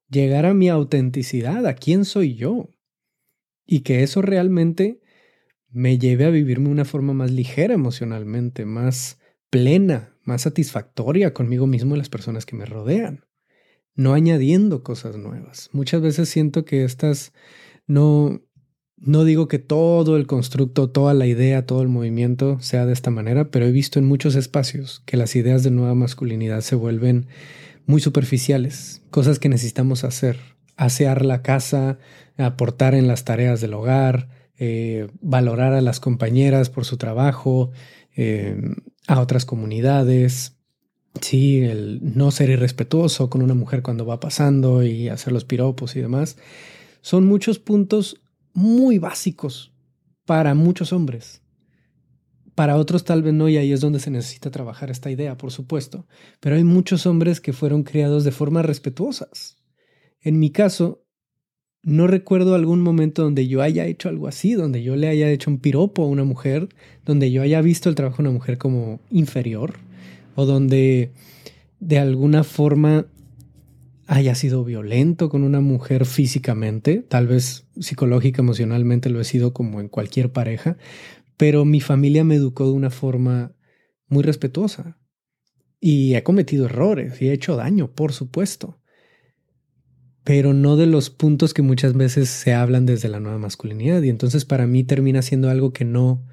llegar 0.08 0.46
a 0.46 0.54
mi 0.54 0.68
autenticidad, 0.68 1.66
a 1.66 1.74
quién 1.74 2.04
soy 2.04 2.34
yo. 2.34 2.70
Y 3.66 3.80
que 3.80 4.02
eso 4.02 4.20
realmente 4.20 5.00
me 5.74 5.98
lleve 5.98 6.24
a 6.24 6.30
vivirme 6.30 6.70
una 6.70 6.84
forma 6.84 7.12
más 7.12 7.32
ligera 7.32 7.74
emocionalmente, 7.74 8.64
más 8.64 9.18
plena, 9.50 10.16
más 10.22 10.42
satisfactoria 10.42 11.34
conmigo 11.34 11.66
mismo 11.66 11.94
y 11.94 11.98
las 11.98 12.08
personas 12.08 12.46
que 12.46 12.56
me 12.56 12.64
rodean, 12.64 13.24
no 13.94 14.14
añadiendo 14.14 14.84
cosas 14.84 15.16
nuevas. 15.16 15.68
Muchas 15.72 16.00
veces 16.00 16.28
siento 16.28 16.64
que 16.64 16.84
estas 16.84 17.32
no 17.86 18.40
no 18.96 19.24
digo 19.24 19.48
que 19.48 19.58
todo 19.58 20.16
el 20.16 20.26
constructo, 20.26 20.90
toda 20.90 21.12
la 21.12 21.26
idea, 21.26 21.66
todo 21.66 21.82
el 21.82 21.88
movimiento 21.88 22.58
sea 22.60 22.86
de 22.86 22.92
esta 22.92 23.10
manera, 23.10 23.50
pero 23.50 23.66
he 23.66 23.72
visto 23.72 23.98
en 23.98 24.06
muchos 24.06 24.36
espacios 24.36 25.02
que 25.04 25.16
las 25.16 25.36
ideas 25.36 25.62
de 25.62 25.70
nueva 25.70 25.94
masculinidad 25.94 26.60
se 26.60 26.76
vuelven 26.76 27.26
muy 27.84 28.00
superficiales, 28.00 29.02
cosas 29.10 29.38
que 29.38 29.48
necesitamos 29.48 30.04
hacer, 30.04 30.38
asear 30.76 31.24
la 31.24 31.42
casa, 31.42 31.98
aportar 32.38 32.94
en 32.94 33.08
las 33.08 33.24
tareas 33.24 33.60
del 33.60 33.74
hogar, 33.74 34.28
eh, 34.58 35.08
valorar 35.20 35.72
a 35.72 35.80
las 35.80 36.00
compañeras 36.00 36.70
por 36.70 36.84
su 36.84 36.96
trabajo, 36.96 37.72
eh, 38.16 38.56
a 39.06 39.20
otras 39.20 39.44
comunidades, 39.44 40.56
sí, 41.20 41.62
el 41.62 42.00
no 42.16 42.30
ser 42.30 42.50
irrespetuoso 42.50 43.30
con 43.30 43.42
una 43.42 43.54
mujer 43.54 43.82
cuando 43.82 44.06
va 44.06 44.20
pasando 44.20 44.82
y 44.82 45.08
hacer 45.08 45.32
los 45.32 45.44
piropos 45.44 45.96
y 45.96 46.00
demás, 46.00 46.36
son 47.00 47.26
muchos 47.26 47.58
puntos 47.58 48.20
muy 48.52 48.98
básicos 48.98 49.74
para 50.24 50.54
muchos 50.54 50.92
hombres. 50.92 51.42
Para 52.54 52.76
otros 52.76 53.04
tal 53.04 53.22
vez 53.22 53.34
no, 53.34 53.48
y 53.48 53.56
ahí 53.56 53.72
es 53.72 53.80
donde 53.80 53.98
se 53.98 54.12
necesita 54.12 54.50
trabajar 54.50 54.90
esta 54.90 55.10
idea, 55.10 55.36
por 55.36 55.50
supuesto. 55.50 56.06
Pero 56.38 56.54
hay 56.54 56.62
muchos 56.62 57.04
hombres 57.04 57.40
que 57.40 57.52
fueron 57.52 57.82
criados 57.82 58.22
de 58.22 58.30
formas 58.30 58.64
respetuosas. 58.64 59.56
En 60.20 60.38
mi 60.38 60.50
caso, 60.50 61.03
no 61.84 62.06
recuerdo 62.06 62.54
algún 62.54 62.80
momento 62.80 63.22
donde 63.22 63.46
yo 63.46 63.60
haya 63.60 63.86
hecho 63.86 64.08
algo 64.08 64.26
así, 64.26 64.54
donde 64.54 64.82
yo 64.82 64.96
le 64.96 65.08
haya 65.08 65.30
hecho 65.30 65.50
un 65.50 65.58
piropo 65.58 66.02
a 66.02 66.08
una 66.08 66.24
mujer, 66.24 66.68
donde 67.04 67.30
yo 67.30 67.42
haya 67.42 67.60
visto 67.60 67.88
el 67.88 67.94
trabajo 67.94 68.18
de 68.18 68.28
una 68.28 68.38
mujer 68.38 68.56
como 68.58 69.00
inferior, 69.10 69.74
o 70.34 70.46
donde 70.46 71.12
de 71.80 71.98
alguna 71.98 72.42
forma 72.42 73.06
haya 74.06 74.34
sido 74.34 74.64
violento 74.64 75.28
con 75.28 75.44
una 75.44 75.60
mujer 75.60 76.06
físicamente, 76.06 77.04
tal 77.06 77.26
vez 77.26 77.66
psicológica, 77.78 78.42
emocionalmente 78.42 79.10
lo 79.10 79.20
he 79.20 79.24
sido 79.24 79.52
como 79.52 79.80
en 79.80 79.88
cualquier 79.88 80.32
pareja, 80.32 80.78
pero 81.36 81.64
mi 81.64 81.80
familia 81.80 82.24
me 82.24 82.36
educó 82.36 82.66
de 82.66 82.72
una 82.72 82.90
forma 82.90 83.52
muy 84.08 84.22
respetuosa. 84.22 84.98
Y 85.80 86.14
he 86.14 86.22
cometido 86.22 86.64
errores 86.64 87.20
y 87.20 87.28
he 87.28 87.32
hecho 87.32 87.56
daño, 87.56 87.90
por 87.92 88.12
supuesto 88.12 88.78
pero 90.24 90.54
no 90.54 90.76
de 90.76 90.86
los 90.86 91.10
puntos 91.10 91.52
que 91.52 91.60
muchas 91.60 91.92
veces 91.92 92.30
se 92.30 92.54
hablan 92.54 92.86
desde 92.86 93.10
la 93.10 93.20
nueva 93.20 93.38
masculinidad. 93.38 94.02
Y 94.02 94.08
entonces 94.08 94.46
para 94.46 94.66
mí 94.66 94.82
termina 94.82 95.20
siendo 95.20 95.50
algo 95.50 95.72
que 95.74 95.84
no, 95.84 96.26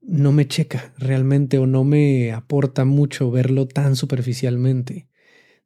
no 0.00 0.32
me 0.32 0.48
checa 0.48 0.94
realmente 0.96 1.58
o 1.58 1.66
no 1.66 1.84
me 1.84 2.32
aporta 2.32 2.86
mucho 2.86 3.30
verlo 3.30 3.68
tan 3.68 3.96
superficialmente. 3.96 5.08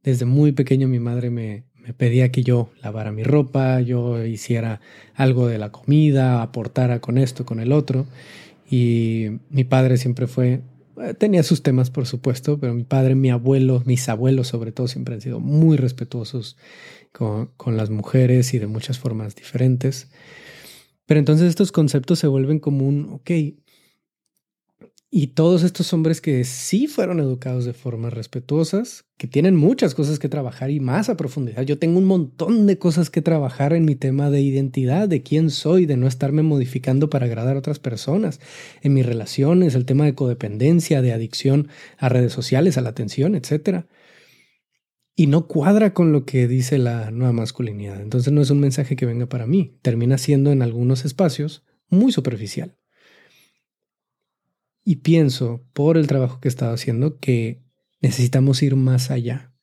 Desde 0.02 0.25
muy 0.25 0.50
pequeño 0.50 0.88
mi 0.88 0.99
madre 0.99 1.30
me, 1.30 1.66
me 1.76 1.94
pedía 1.94 2.32
que 2.32 2.42
yo 2.42 2.70
lavara 2.82 3.12
mi 3.12 3.22
ropa, 3.22 3.80
yo 3.80 4.25
hiciera 4.25 4.80
algo 5.14 5.46
de 5.46 5.58
la 5.58 5.70
comida, 5.70 6.42
aportara 6.42 7.00
con 7.00 7.16
esto, 7.16 7.46
con 7.46 7.60
el 7.60 7.70
otro. 7.70 8.06
Y 8.68 9.38
mi 9.50 9.62
padre 9.62 9.99
siempre 9.99 10.26
fue, 10.26 10.62
eh, 11.00 11.14
tenía 11.14 11.44
sus 11.44 11.62
temas 11.62 11.90
por 11.90 12.06
supuesto, 12.06 12.58
pero 12.58 12.75
mi 12.75 12.84
padre, 12.84 13.14
mi 13.14 13.30
abuelo, 13.30 13.82
mis 13.87 14.08
abuelos 14.08 14.49
sobre 14.49 14.72
todo 14.72 14.88
siempre 14.88 15.14
han 15.14 15.20
sido 15.20 15.38
muy 15.38 15.76
respetuosos 15.76 16.56
con, 17.12 17.76
las 17.76 17.90
mujeres 17.90 18.54
y 18.54 18.58
de 18.58 18.66
muchas 18.66 18.98
formas 18.98 19.34
diferentes. 19.34 20.08
Pero 21.06 21.18
entonces 21.18 21.48
estos 21.48 21.72
conceptos 21.72 22.18
se 22.18 22.26
vuelven 22.26 22.60
como 22.60 22.86
un, 22.86 23.10
ok, 23.12 23.30
y 25.12 25.28
todos 25.28 25.64
estos 25.64 25.92
hombres 25.92 26.20
que 26.20 26.44
sí 26.44 26.86
fueron 26.86 27.18
educados 27.18 27.64
de 27.64 27.72
formas 27.72 28.12
respetuosas, 28.12 29.06
que 29.16 29.26
tienen 29.26 29.56
muchas 29.56 29.96
cosas 29.96 30.20
que 30.20 30.28
trabajar 30.28 30.70
y 30.70 30.78
más 30.78 31.08
a 31.08 31.16
profundidad. 31.16 31.62
Yo 31.62 31.80
tengo 31.80 31.98
un 31.98 32.04
montón 32.04 32.68
de 32.68 32.78
cosas 32.78 33.10
que 33.10 33.20
trabajar 33.20 33.72
en 33.72 33.84
mi 33.84 33.96
tema 33.96 34.30
de 34.30 34.40
identidad, 34.40 35.08
de 35.08 35.24
quién 35.24 35.50
soy, 35.50 35.84
de 35.84 35.96
no 35.96 36.06
estarme 36.06 36.42
modificando 36.42 37.10
para 37.10 37.26
agradar 37.26 37.56
a 37.56 37.58
otras 37.58 37.80
personas, 37.80 38.38
en 38.82 38.94
mis 38.94 39.04
relaciones, 39.04 39.74
el 39.74 39.84
tema 39.84 40.04
de 40.04 40.14
codependencia, 40.14 41.02
de 41.02 41.12
adicción 41.12 41.66
a 41.98 42.08
redes 42.08 42.32
sociales, 42.32 42.78
a 42.78 42.80
la 42.82 42.90
atención, 42.90 43.34
etcétera 43.34 43.88
y 45.20 45.26
no 45.26 45.46
cuadra 45.46 45.92
con 45.92 46.12
lo 46.12 46.24
que 46.24 46.48
dice 46.48 46.78
la 46.78 47.10
nueva 47.10 47.34
masculinidad. 47.34 48.00
Entonces 48.00 48.32
no 48.32 48.40
es 48.40 48.48
un 48.48 48.58
mensaje 48.58 48.96
que 48.96 49.04
venga 49.04 49.26
para 49.26 49.46
mí, 49.46 49.78
termina 49.82 50.16
siendo 50.16 50.50
en 50.50 50.62
algunos 50.62 51.04
espacios 51.04 51.62
muy 51.90 52.10
superficial. 52.10 52.78
Y 54.82 54.96
pienso, 55.02 55.68
por 55.74 55.98
el 55.98 56.06
trabajo 56.06 56.40
que 56.40 56.48
he 56.48 56.54
estado 56.54 56.72
haciendo, 56.72 57.18
que 57.18 57.62
necesitamos 58.00 58.62
ir 58.62 58.76
más 58.76 59.10
allá, 59.10 59.54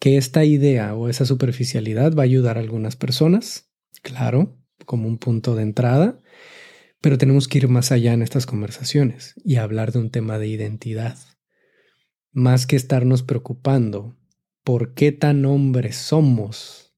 que 0.00 0.16
esta 0.16 0.44
idea 0.44 0.96
o 0.96 1.08
esa 1.08 1.24
superficialidad 1.24 2.16
va 2.16 2.22
a 2.22 2.24
ayudar 2.24 2.56
a 2.56 2.60
algunas 2.60 2.96
personas, 2.96 3.70
claro, 4.02 4.58
como 4.84 5.06
un 5.06 5.18
punto 5.18 5.54
de 5.54 5.62
entrada, 5.62 6.20
pero 7.00 7.18
tenemos 7.18 7.46
que 7.46 7.58
ir 7.58 7.68
más 7.68 7.92
allá 7.92 8.14
en 8.14 8.22
estas 8.22 8.46
conversaciones 8.46 9.34
y 9.44 9.58
hablar 9.58 9.92
de 9.92 10.00
un 10.00 10.10
tema 10.10 10.40
de 10.40 10.48
identidad, 10.48 11.16
más 12.32 12.66
que 12.66 12.74
estarnos 12.74 13.22
preocupando 13.22 14.17
por 14.68 14.92
qué 14.92 15.12
tan 15.12 15.46
hombres 15.46 15.96
somos, 15.96 16.92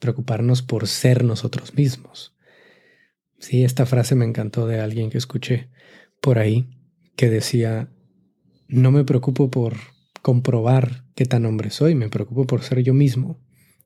preocuparnos 0.00 0.62
por 0.62 0.88
ser 0.88 1.22
nosotros 1.22 1.76
mismos. 1.76 2.34
Sí, 3.38 3.62
esta 3.62 3.86
frase 3.86 4.16
me 4.16 4.24
encantó 4.24 4.66
de 4.66 4.80
alguien 4.80 5.08
que 5.08 5.16
escuché 5.16 5.68
por 6.20 6.40
ahí, 6.40 6.66
que 7.14 7.30
decía, 7.30 7.88
no 8.66 8.90
me 8.90 9.04
preocupo 9.04 9.48
por 9.48 9.76
comprobar 10.22 11.04
qué 11.14 11.24
tan 11.24 11.46
hombre 11.46 11.70
soy, 11.70 11.94
me 11.94 12.08
preocupo 12.08 12.48
por 12.48 12.64
ser 12.64 12.82
yo 12.82 12.94
mismo. 12.94 13.38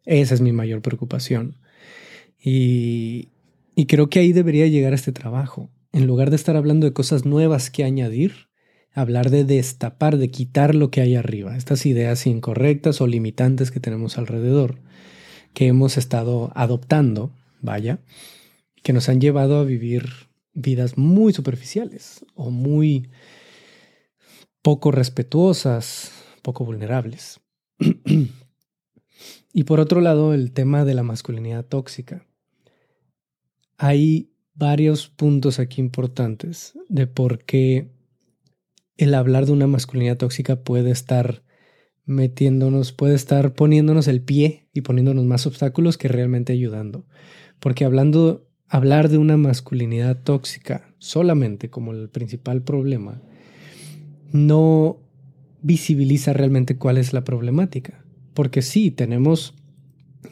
Esa 0.07 0.33
es 0.33 0.41
mi 0.41 0.53
mayor 0.53 0.81
preocupación. 0.81 1.59
Y, 2.43 3.29
y 3.77 3.85
creo 3.89 4.09
que 4.09 4.21
ahí 4.21 4.33
debería 4.33 4.67
llegar 4.69 4.95
este 4.95 5.13
trabajo. 5.13 5.69
En 5.93 6.07
lugar 6.07 6.31
de 6.31 6.37
estar 6.37 6.57
hablando 6.57 6.87
de 6.87 6.95
cosas 6.95 7.27
nuevas 7.27 7.69
que 7.69 7.85
añadir, 7.85 8.49
hablar 8.93 9.31
de 9.31 9.45
destapar, 9.45 10.17
de 10.17 10.31
quitar 10.31 10.75
lo 10.75 10.91
que 10.91 11.01
hay 11.01 11.15
arriba, 11.15 11.57
estas 11.57 11.87
ideas 11.87 12.27
incorrectas 12.27 13.01
o 13.01 13.07
limitantes 13.07 13.71
que 13.71 13.81
tenemos 13.81 14.19
alrededor, 14.19 14.79
que 15.55 15.67
hemos 15.67 15.97
estado 15.97 16.53
adoptando, 16.55 17.33
vaya, 17.61 18.01
que 18.83 18.93
nos 18.93 19.09
han 19.09 19.21
llevado 19.21 19.59
a 19.59 19.65
vivir 19.65 20.09
vidas 20.53 20.99
muy 20.99 21.33
superficiales 21.33 22.25
o 22.35 22.51
muy 22.51 23.11
poco 24.63 24.91
respetuosas, 24.91 26.13
poco 26.43 26.65
vulnerables. 26.65 27.41
y 29.53 29.65
por 29.65 29.81
otro 29.81 30.01
lado, 30.01 30.35
el 30.35 30.53
tema 30.53 30.85
de 30.85 30.95
la 30.95 31.03
masculinidad 31.03 31.65
tóxica. 31.65 32.27
Hay 33.79 34.33
varios 34.55 35.09
puntos 35.09 35.59
aquí 35.59 35.81
importantes 35.81 36.75
de 36.89 37.07
por 37.07 37.45
qué 37.45 37.89
el 39.01 39.15
hablar 39.15 39.47
de 39.47 39.53
una 39.53 39.67
masculinidad 39.67 40.19
tóxica 40.19 40.57
puede 40.57 40.91
estar 40.91 41.43
metiéndonos, 42.05 42.93
puede 42.93 43.15
estar 43.15 43.55
poniéndonos 43.55 44.09
el 44.09 44.21
pie 44.21 44.69
y 44.75 44.83
poniéndonos 44.83 45.25
más 45.25 45.47
obstáculos 45.47 45.97
que 45.97 46.09
realmente 46.09 46.53
ayudando. 46.53 47.07
Porque 47.61 47.87
hablando, 47.87 48.47
hablar 48.69 49.09
de 49.09 49.17
una 49.17 49.39
masculinidad 49.39 50.23
tóxica 50.23 50.95
solamente 50.99 51.71
como 51.71 51.93
el 51.93 52.11
principal 52.11 52.63
problema, 52.63 53.23
no 54.33 54.99
visibiliza 55.63 56.35
realmente 56.35 56.77
cuál 56.77 56.99
es 56.99 57.15
la 57.15 57.25
problemática. 57.25 58.05
Porque 58.35 58.61
sí, 58.61 58.91
tenemos 58.91 59.55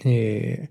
eh, 0.04 0.68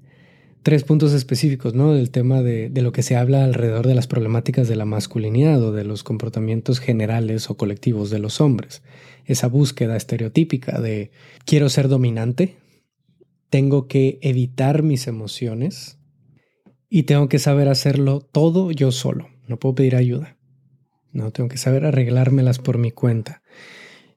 tres 0.67 0.83
puntos 0.83 1.13
específicos, 1.13 1.75
¿no? 1.75 1.93
Del 1.93 2.12
tema 2.12 2.41
de, 2.41 2.69
de, 2.69 2.81
lo 2.81 2.91
que 2.91 3.01
se 3.01 3.15
habla 3.15 3.45
alrededor 3.45 3.88
de 3.88 3.95
las 3.95 4.05
problemáticas 4.05 4.67
de 4.67 4.75
la 4.75 4.83
masculinidad 4.83 5.63
o 5.63 5.71
de 5.71 5.86
los 5.86 6.03
comportamientos 6.03 6.81
generales 6.81 7.50
o 7.50 7.55
colectivos 7.55 8.09
de 8.09 8.19
los 8.19 8.41
hombres. 8.41 8.81
Esa 9.24 9.47
búsqueda 9.47 9.95
estereotípica 9.95 10.81
de 10.81 11.12
quiero 11.45 11.69
ser 11.69 11.88
dominante, 11.88 12.57
tengo 13.50 13.88
que 13.88 14.19
evitar 14.21 14.83
mis 14.83 15.07
emociones 15.07 16.00
y 16.89 17.03
tengo 17.03 17.29
que 17.29 17.39
saber 17.39 17.69
hacerlo 17.69 18.19
todo 18.19 18.69
yo 18.71 18.91
solo. 18.91 19.29
No 19.47 19.59
puedo 19.59 19.75
pedir 19.75 19.95
ayuda. 19.95 20.38
No, 21.13 21.31
tengo 21.31 21.47
que 21.47 21.57
saber 21.57 21.86
arreglármelas 21.86 22.59
por 22.59 22.77
mi 22.77 22.91
cuenta. 22.91 23.41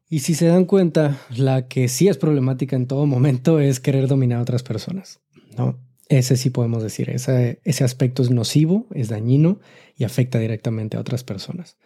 Y 0.08 0.18
si 0.18 0.34
se 0.34 0.46
dan 0.46 0.64
cuenta, 0.64 1.16
la 1.28 1.68
que 1.68 1.86
sí 1.86 2.08
es 2.08 2.18
problemática 2.18 2.74
en 2.74 2.88
todo 2.88 3.06
momento 3.06 3.60
es 3.60 3.78
querer 3.78 4.08
dominar 4.08 4.40
a 4.40 4.42
otras 4.42 4.64
personas. 4.64 5.20
¿no? 5.56 5.78
Ese 6.10 6.36
sí 6.36 6.50
podemos 6.50 6.82
decir, 6.82 7.08
ese, 7.08 7.60
ese 7.62 7.84
aspecto 7.84 8.24
es 8.24 8.30
nocivo, 8.30 8.88
es 8.92 9.08
dañino 9.08 9.60
y 9.96 10.02
afecta 10.02 10.40
directamente 10.40 10.96
a 10.96 11.00
otras 11.00 11.22
personas. 11.22 11.78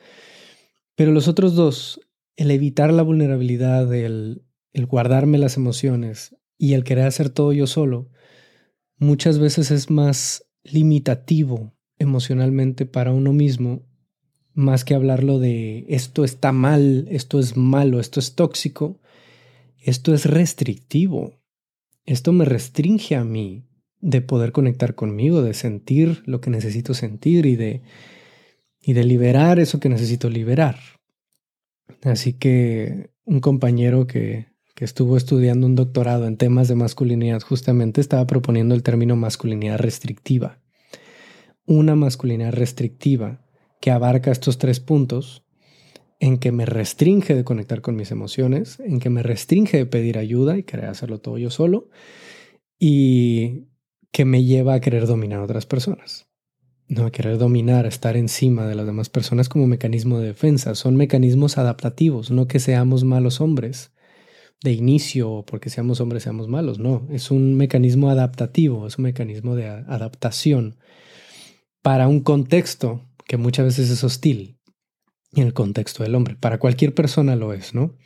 Pero 0.95 1.13
los 1.13 1.29
otros 1.29 1.55
dos, 1.55 2.01
el 2.37 2.51
evitar 2.51 2.91
la 2.91 3.03
vulnerabilidad, 3.03 3.93
el, 3.93 4.47
el 4.73 4.87
guardarme 4.87 5.37
las 5.37 5.59
emociones 5.59 6.35
y 6.57 6.73
el 6.73 6.85
querer 6.85 7.07
hacer 7.07 7.29
todo 7.29 7.53
yo 7.53 7.67
solo, 7.67 8.09
muchas 8.97 9.39
veces 9.39 9.71
es 9.71 9.91
más 9.91 10.47
limitativo 10.63 11.75
emocionalmente 11.99 12.87
para 12.87 13.13
uno 13.13 13.35
mismo 13.35 13.87
más 14.55 14.87
que 14.87 14.95
hablarlo 14.95 15.39
de 15.39 15.85
esto 15.91 16.25
está 16.25 16.51
mal, 16.51 17.07
esto 17.11 17.39
es 17.39 17.59
malo, 17.59 18.01
esto 18.01 18.21
es 18.21 18.35
tóxico, 18.37 19.03
esto 19.81 20.15
es 20.15 20.25
restrictivo. 20.25 21.35
Esto 22.07 22.33
me 22.33 22.47
restringe 22.47 23.17
a 23.17 23.25
mí 23.25 23.67
de 24.05 24.21
poder 24.21 24.53
conectar 24.53 24.95
conmigo, 24.95 25.41
de 25.41 25.55
sentir 25.55 26.23
lo 26.27 26.43
que 26.43 26.51
necesito 26.51 26.93
sentir 26.93 27.47
y 27.47 27.57
de, 27.57 27.81
y 28.79 28.93
de 28.93 29.03
liberar 29.03 29.59
eso 29.59 29.81
que 29.81 29.89
necesito 29.89 30.29
liberar. 30.29 30.77
Así 32.03 32.35
que 32.35 33.11
un 33.25 33.41
compañero 33.41 34.07
que, 34.07 34.49
que 34.75 34.85
estuvo 34.85 35.17
estudiando 35.17 35.67
un 35.67 35.75
doctorado 35.75 36.27
en 36.27 36.37
temas 36.37 36.69
de 36.69 36.75
masculinidad 36.75 37.41
justamente 37.41 38.03
estaba 38.03 38.27
proponiendo 38.27 38.75
el 38.75 38.83
término 38.83 39.17
masculinidad 39.17 39.79
restrictiva. 39.79 40.61
Una 41.65 41.95
masculinidad 41.97 42.53
restrictiva 42.53 43.43
que 43.81 43.91
abarca 43.91 44.31
estos 44.31 44.59
tres 44.59 44.81
puntos, 44.81 45.47
en 46.21 46.37
que 46.37 46.53
me 46.53 46.67
restringe 46.67 47.35
de 47.35 47.45
conectar 47.45 47.81
con 47.81 47.97
mis 47.97 48.11
emociones, 48.11 48.81
en 48.81 49.01
que 49.01 49.09
me 49.09 49.23
restringe 49.23 49.79
de 49.79 49.87
pedir 49.87 50.19
ayuda 50.19 50.59
y 50.59 50.63
querer 50.63 50.87
hacerlo 50.87 51.21
todo 51.21 51.39
yo 51.39 51.49
solo, 51.49 51.89
y 52.79 53.69
que 54.15 54.25
me 54.25 54.45
lleva 54.45 54.75
a 54.75 54.81
querer 54.81 55.09
dominar 55.09 55.41
a 55.41 55.43
otras 55.43 55.67
personas. 55.67 56.29
No 56.87 57.05
a 57.05 57.11
querer 57.11 57.37
dominar, 57.37 57.85
a 57.85 57.89
estar 57.89 58.17
encima 58.17 58.65
de 58.65 58.77
las 58.77 58.87
demás 58.87 59.09
personas 59.09 59.49
como 59.49 59.67
mecanismo 59.67 60.21
de 60.21 60.29
defensa. 60.29 60.77
Son 60.77 60.95
mecanismos 60.95 61.59
adaptativos, 61.59 62.31
no 62.31 62.47
que 62.47 62.61
seamos 62.61 63.03
malos 63.03 63.41
hombres 63.41 63.93
de 64.63 64.71
inicio 64.71 65.29
o 65.33 65.45
porque 65.45 65.69
seamos 65.69 66.01
hombres 66.01 66.23
seamos 66.23 66.47
malos. 66.47 66.79
No, 66.79 67.09
es 67.11 67.33
un 67.33 67.57
mecanismo 67.57 68.09
adaptativo, 68.09 68.87
es 68.87 68.99
un 68.99 69.05
mecanismo 69.05 69.57
de 69.57 69.67
adaptación 69.67 70.77
para 71.83 72.07
un 72.07 72.21
contexto 72.21 73.05
que 73.27 73.37
muchas 73.37 73.67
veces 73.67 73.91
es 73.91 74.05
hostil 74.05 74.61
en 75.33 75.43
el 75.43 75.55
contexto 75.55 76.05
del 76.05 76.15
hombre. 76.15 76.37
Para 76.37 76.59
cualquier 76.59 76.95
persona 76.95 77.35
lo 77.35 77.53
es, 77.53 77.75
¿no? 77.75 77.97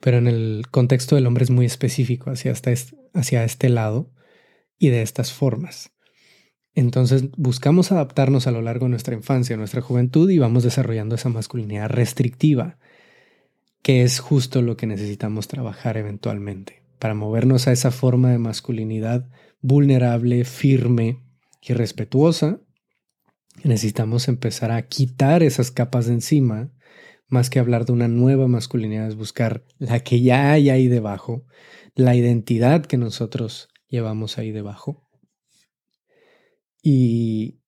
Pero 0.00 0.18
en 0.18 0.26
el 0.26 0.64
contexto 0.72 1.14
del 1.14 1.28
hombre 1.28 1.44
es 1.44 1.50
muy 1.50 1.66
específico 1.66 2.32
hacia 2.32 2.50
este, 2.50 2.74
hacia 3.14 3.44
este 3.44 3.68
lado 3.68 4.10
y 4.82 4.88
de 4.88 5.02
estas 5.02 5.32
formas. 5.32 5.92
Entonces 6.74 7.30
buscamos 7.36 7.92
adaptarnos 7.92 8.48
a 8.48 8.50
lo 8.50 8.62
largo 8.62 8.86
de 8.86 8.90
nuestra 8.90 9.14
infancia, 9.14 9.56
nuestra 9.56 9.80
juventud 9.80 10.28
y 10.28 10.38
vamos 10.38 10.64
desarrollando 10.64 11.14
esa 11.14 11.28
masculinidad 11.28 11.88
restrictiva, 11.88 12.80
que 13.82 14.02
es 14.02 14.18
justo 14.18 14.60
lo 14.60 14.76
que 14.76 14.88
necesitamos 14.88 15.46
trabajar 15.46 15.98
eventualmente, 15.98 16.82
para 16.98 17.14
movernos 17.14 17.68
a 17.68 17.72
esa 17.72 17.92
forma 17.92 18.32
de 18.32 18.38
masculinidad 18.38 19.28
vulnerable, 19.60 20.44
firme 20.44 21.22
y 21.60 21.74
respetuosa, 21.74 22.58
necesitamos 23.62 24.26
empezar 24.26 24.72
a 24.72 24.82
quitar 24.82 25.44
esas 25.44 25.70
capas 25.70 26.06
de 26.06 26.14
encima, 26.14 26.72
más 27.28 27.50
que 27.50 27.60
hablar 27.60 27.84
de 27.84 27.92
una 27.92 28.08
nueva 28.08 28.48
masculinidad, 28.48 29.06
es 29.06 29.14
buscar 29.14 29.62
la 29.78 30.00
que 30.00 30.22
ya 30.22 30.50
hay 30.50 30.70
ahí 30.70 30.88
debajo, 30.88 31.44
la 31.94 32.16
identidad 32.16 32.84
que 32.84 32.96
nosotros 32.96 33.68
llevamos 33.92 34.38
ahí 34.38 34.50
debajo. 34.50 35.08
Y 36.82 37.60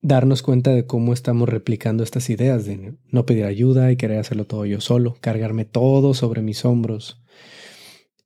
darnos 0.00 0.42
cuenta 0.42 0.72
de 0.72 0.84
cómo 0.84 1.12
estamos 1.12 1.48
replicando 1.48 2.02
estas 2.02 2.28
ideas 2.28 2.66
de 2.66 2.96
no 3.06 3.24
pedir 3.24 3.44
ayuda 3.44 3.92
y 3.92 3.96
querer 3.96 4.18
hacerlo 4.18 4.46
todo 4.46 4.66
yo 4.66 4.80
solo, 4.80 5.14
cargarme 5.20 5.64
todo 5.64 6.12
sobre 6.14 6.42
mis 6.42 6.64
hombros, 6.64 7.22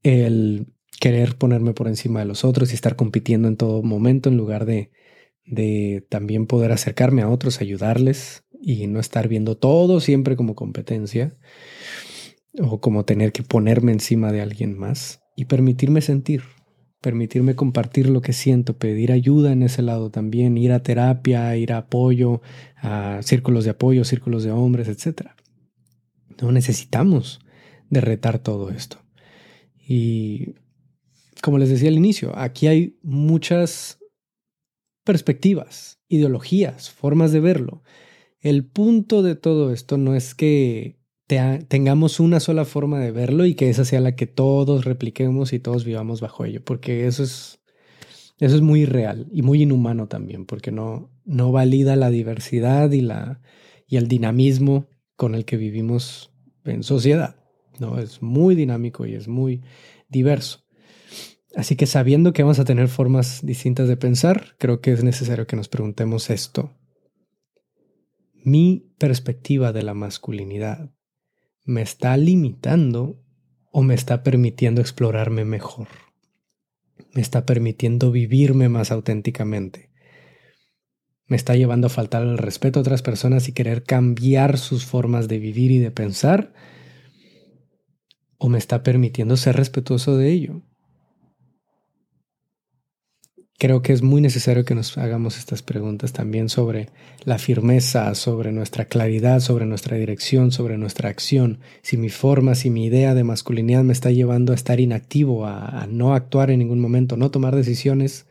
el 0.03 0.73
querer 0.99 1.37
ponerme 1.37 1.75
por 1.75 1.89
encima 1.89 2.21
de 2.21 2.25
los 2.25 2.47
otros 2.47 2.71
y 2.73 2.75
estar 2.75 2.97
compitiendo 2.97 3.49
en 3.49 3.59
todo 3.59 3.83
momento 3.83 4.31
en 4.31 4.39
lugar 4.39 4.65
de 4.65 4.91
de 5.47 6.05
también 6.09 6.47
poder 6.47 6.73
acercarme 6.73 7.23
a 7.23 7.29
otros, 7.29 7.61
ayudarles 7.61 8.45
y 8.61 8.87
no 8.89 8.99
estar 9.01 9.29
viendo 9.29 9.57
todo 9.57 10.01
siempre 10.01 10.37
como 10.37 10.55
competencia 10.55 11.37
o 12.59 12.81
como 12.81 13.05
tener 13.05 13.33
que 13.33 13.43
ponerme 13.43 13.93
encima 13.93 14.33
de 14.33 14.41
alguien 14.41 14.77
más 14.77 15.21
y 15.37 15.45
permitirme 15.45 16.01
sentir, 16.01 16.43
permitirme 17.07 17.55
compartir 17.55 18.09
lo 18.11 18.21
que 18.21 18.33
siento, 18.33 18.79
pedir 18.79 19.13
ayuda 19.13 19.53
en 19.53 19.63
ese 19.63 19.81
lado 19.81 20.11
también, 20.11 20.59
ir 20.59 20.73
a 20.73 20.83
terapia, 20.83 21.57
ir 21.57 21.73
a 21.73 21.77
apoyo, 21.77 22.43
a 22.79 23.21
círculos 23.23 23.63
de 23.63 23.71
apoyo, 23.71 24.03
círculos 24.03 24.43
de 24.43 24.51
hombres, 24.51 24.89
etc. 24.89 25.29
No 26.43 26.51
necesitamos 26.51 27.39
de 27.91 28.01
retar 28.01 28.41
todo 28.41 28.71
esto. 28.71 28.99
Y 29.79 30.57
como 31.43 31.59
les 31.59 31.69
decía 31.69 31.91
al 31.91 31.97
inicio, 31.97 32.37
aquí 32.37 32.67
hay 32.67 32.99
muchas 33.05 34.01
perspectivas, 35.05 36.01
ideologías, 36.09 36.91
formas 36.91 37.31
de 37.31 37.39
verlo. 37.39 37.85
El 38.41 38.65
punto 38.65 39.23
de 39.23 39.37
todo 39.37 39.73
esto 39.73 39.97
no 39.97 40.17
es 40.17 40.35
que 40.35 40.99
tengamos 41.27 42.21
una 42.21 42.41
sola 42.41 42.65
forma 42.65 43.01
de 43.01 43.11
verlo 43.11 43.47
y 43.47 43.55
que 43.55 43.69
esa 43.69 43.85
sea 43.85 44.01
la 44.01 44.15
que 44.15 44.27
todos 44.27 44.85
repliquemos 44.85 45.53
y 45.53 45.59
todos 45.59 45.85
vivamos 45.85 46.21
bajo 46.21 46.45
ello, 46.45 46.63
porque 46.65 47.07
eso 47.07 47.25
es, 47.25 47.61
eso 48.39 48.55
es 48.55 48.63
muy 48.63 48.85
real 48.85 49.29
y 49.33 49.43
muy 49.43 49.63
inhumano 49.63 50.07
también, 50.07 50.47
porque 50.47 50.71
no, 50.71 51.11
no 51.25 51.51
valida 51.51 51.97
la 51.97 52.11
diversidad 52.11 52.93
y, 52.93 53.01
la, 53.01 53.41
y 53.89 53.97
el 53.97 54.07
dinamismo 54.07 54.89
con 55.17 55.35
el 55.35 55.45
que 55.45 55.57
vivimos 55.57 56.33
en 56.65 56.83
sociedad. 56.83 57.37
¿no? 57.81 57.99
Es 57.99 58.23
muy 58.23 58.55
dinámico 58.55 59.05
y 59.07 59.15
es 59.15 59.27
muy 59.27 59.63
diverso. 60.09 60.65
Así 61.57 61.75
que 61.75 61.87
sabiendo 61.87 62.33
que 62.33 62.43
vamos 62.43 62.59
a 62.59 62.65
tener 62.65 62.89
formas 62.89 63.45
distintas 63.45 63.89
de 63.89 63.97
pensar, 63.97 64.57
creo 64.59 64.81
que 64.81 64.93
es 64.93 65.03
necesario 65.03 65.47
que 65.47 65.57
nos 65.57 65.69
preguntemos 65.69 66.31
esto. 66.31 66.77
Mi 68.45 68.93
perspectiva 68.99 69.73
de 69.73 69.83
la 69.83 69.95
masculinidad 69.95 70.96
me 71.67 71.83
está 71.83 72.17
limitando 72.17 73.21
o 73.73 73.83
me 73.83 73.95
está 73.95 74.23
permitiendo 74.23 74.81
explorarme 74.81 75.45
mejor. 75.45 75.89
Me 77.13 77.21
está 77.21 77.45
permitiendo 77.45 78.13
vivirme 78.13 78.69
más 78.69 78.93
auténticamente. 78.93 79.91
Me 81.27 81.37
está 81.37 81.57
llevando 81.57 81.89
a 81.89 81.91
faltar 81.91 82.23
el 82.23 82.39
respeto 82.39 82.79
a 82.79 82.83
otras 82.83 83.03
personas 83.03 83.49
y 83.49 83.53
querer 83.53 83.83
cambiar 83.83 84.59
sus 84.59 84.87
formas 84.87 85.27
de 85.27 85.41
vivir 85.41 85.73
y 85.73 85.79
de 85.79 85.91
pensar. 85.91 86.55
O 88.39 88.49
me 88.49 88.59
está 88.59 88.85
permitiendo 88.85 89.37
ser 89.37 89.57
respetuoso 89.57 90.17
de 90.17 90.31
ello 90.31 90.63
creo 93.59 93.83
que 93.83 93.93
es 93.93 94.03
muy 94.03 94.21
necesario 94.21 94.65
que 94.65 94.75
nos 94.75 94.97
hagamos 94.99 95.39
estas 95.39 95.63
preguntas 95.63 96.13
también 96.13 96.49
sobre 96.49 96.91
la 97.25 97.39
firmeza, 97.39 98.15
sobre 98.15 98.53
nuestra 98.53 98.85
claridad, 98.85 99.41
sobre 99.41 99.67
nuestra 99.67 99.97
dirección, 99.97 100.53
sobre 100.53 100.77
nuestra 100.77 101.09
acción. 101.09 101.61
Si 101.83 101.97
mi 101.97 102.11
forma, 102.11 102.55
si 102.55 102.71
mi 102.71 102.85
idea 102.85 103.15
de 103.15 103.25
masculinidad 103.25 103.83
me 103.83 103.93
está 103.93 104.11
llevando 104.11 104.53
a 104.53 104.57
estar 104.57 104.81
inactivo, 104.81 105.47
a, 105.47 105.87
no 105.89 106.15
actuar 106.15 106.51
en 106.51 106.59
ningún 106.59 106.81
momento, 106.81 107.17
no 107.17 107.31
tomar 107.31 107.57
decisiones 107.57 108.27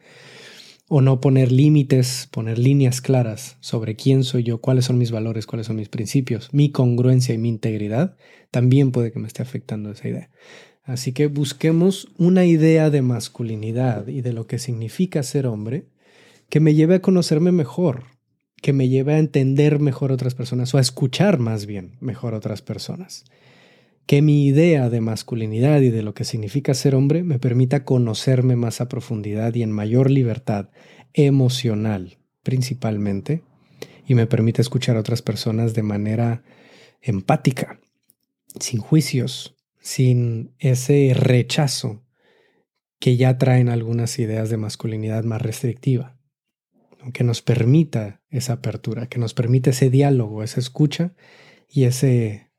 o 0.87 1.01
no 1.01 1.19
poner 1.19 1.51
límites, 1.51 2.27
poner 2.31 2.59
líneas 2.59 3.01
claras 3.01 3.57
sobre 3.59 3.95
quién 3.95 4.23
soy 4.23 4.43
yo, 4.43 4.61
cuáles 4.61 4.85
son 4.85 4.99
mis 4.99 5.09
valores, 5.09 5.47
cuáles 5.47 5.65
son 5.65 5.77
mis 5.77 5.89
principios, 5.89 6.53
mi 6.53 6.71
congruencia 6.71 7.33
y 7.33 7.39
mi 7.39 7.49
integridad, 7.49 8.15
también 8.51 8.91
puede 8.91 9.11
que 9.11 9.19
me 9.19 9.27
esté 9.27 9.41
afectando 9.41 9.91
esa 9.91 10.07
idea. 10.07 10.29
Así 10.85 11.13
que 11.13 11.27
busquemos 11.27 12.07
una 12.17 12.45
idea 12.45 12.91
de 12.91 13.01
masculinidad 13.01 14.07
y 14.07 14.21
de 14.21 14.33
lo 14.33 14.45
que 14.45 14.59
significa 14.59 15.23
ser 15.23 15.47
hombre 15.47 15.87
que 16.47 16.59
me 16.59 16.75
lleve 16.75 16.95
a 16.95 17.01
conocerme 17.01 17.51
mejor, 17.51 18.03
que 18.61 18.71
me 18.71 18.87
lleve 18.87 19.15
a 19.15 19.19
entender 19.19 19.79
mejor 19.79 20.11
otras 20.11 20.35
personas 20.35 20.73
o 20.73 20.77
a 20.77 20.81
escuchar 20.81 21.39
más 21.39 21.65
bien 21.65 21.97
mejor 22.01 22.35
otras 22.35 22.61
personas. 22.61 23.25
Que 24.05 24.21
mi 24.21 24.45
idea 24.45 24.91
de 24.91 25.01
masculinidad 25.01 25.81
y 25.81 25.89
de 25.89 26.03
lo 26.03 26.13
que 26.13 26.23
significa 26.23 26.75
ser 26.75 26.93
hombre 26.93 27.23
me 27.23 27.39
permita 27.39 27.83
conocerme 27.83 28.55
más 28.55 28.79
a 28.79 28.87
profundidad 28.87 29.55
y 29.55 29.63
en 29.63 29.71
mayor 29.71 30.11
libertad 30.11 30.69
emocional 31.13 32.19
principalmente 32.43 33.41
y 34.07 34.13
me 34.13 34.27
permita 34.27 34.61
escuchar 34.61 34.97
a 34.97 34.99
otras 34.99 35.23
personas 35.23 35.73
de 35.73 35.81
manera 35.81 36.43
empática, 37.01 37.79
sin 38.59 38.79
juicios, 38.79 39.54
sin 39.85 40.55
ese 40.57 41.13
rechazo 41.13 42.03
que 42.99 43.17
ya 43.17 43.37
traen 43.37 43.69
algunas 43.69 44.17
ideas 44.17 44.49
de 44.49 44.57
masculinidad 44.57 45.23
más 45.25 45.43
restrictiva, 45.43 46.17
que 47.13 47.23
nos 47.23 47.43
permita 47.43 48.23
esa 48.31 48.53
apertura, 48.53 49.07
que 49.07 49.19
nos 49.19 49.35
permita 49.35 49.69
ese 49.69 49.91
diálogo, 49.91 50.41
esa 50.41 50.59
escucha 50.59 51.13
y 51.69 51.83
ese 51.83 52.51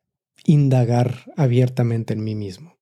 indagar 0.45 1.25
abiertamente 1.37 2.15
en 2.15 2.23
mí 2.23 2.37
mismo. 2.37 2.79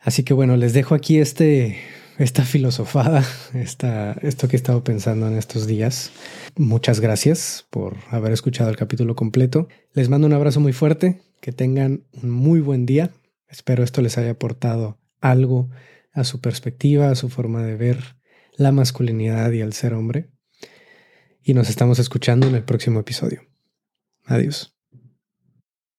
Así 0.00 0.24
que 0.24 0.34
bueno, 0.34 0.56
les 0.56 0.72
dejo 0.72 0.96
aquí 0.96 1.20
este, 1.20 1.78
esta 2.18 2.44
filosofada, 2.44 3.24
esta, 3.54 4.14
esto 4.22 4.48
que 4.48 4.56
he 4.56 4.58
estado 4.58 4.82
pensando 4.82 5.28
en 5.28 5.38
estos 5.38 5.68
días. 5.68 6.10
Muchas 6.56 6.98
gracias 6.98 7.66
por 7.70 7.98
haber 8.10 8.32
escuchado 8.32 8.68
el 8.68 8.76
capítulo 8.76 9.14
completo. 9.14 9.68
Les 9.92 10.08
mando 10.08 10.26
un 10.26 10.32
abrazo 10.32 10.58
muy 10.58 10.72
fuerte. 10.72 11.20
Que 11.44 11.52
tengan 11.52 12.06
un 12.22 12.30
muy 12.30 12.60
buen 12.60 12.86
día. 12.86 13.10
Espero 13.48 13.84
esto 13.84 14.00
les 14.00 14.16
haya 14.16 14.30
aportado 14.30 14.98
algo 15.20 15.68
a 16.10 16.24
su 16.24 16.40
perspectiva, 16.40 17.10
a 17.10 17.14
su 17.16 17.28
forma 17.28 17.62
de 17.62 17.76
ver 17.76 18.16
la 18.56 18.72
masculinidad 18.72 19.52
y 19.52 19.60
el 19.60 19.74
ser 19.74 19.92
hombre. 19.92 20.30
Y 21.42 21.52
nos 21.52 21.68
estamos 21.68 21.98
escuchando 21.98 22.46
en 22.46 22.54
el 22.54 22.64
próximo 22.64 23.00
episodio. 23.00 23.42
Adiós. 24.24 24.73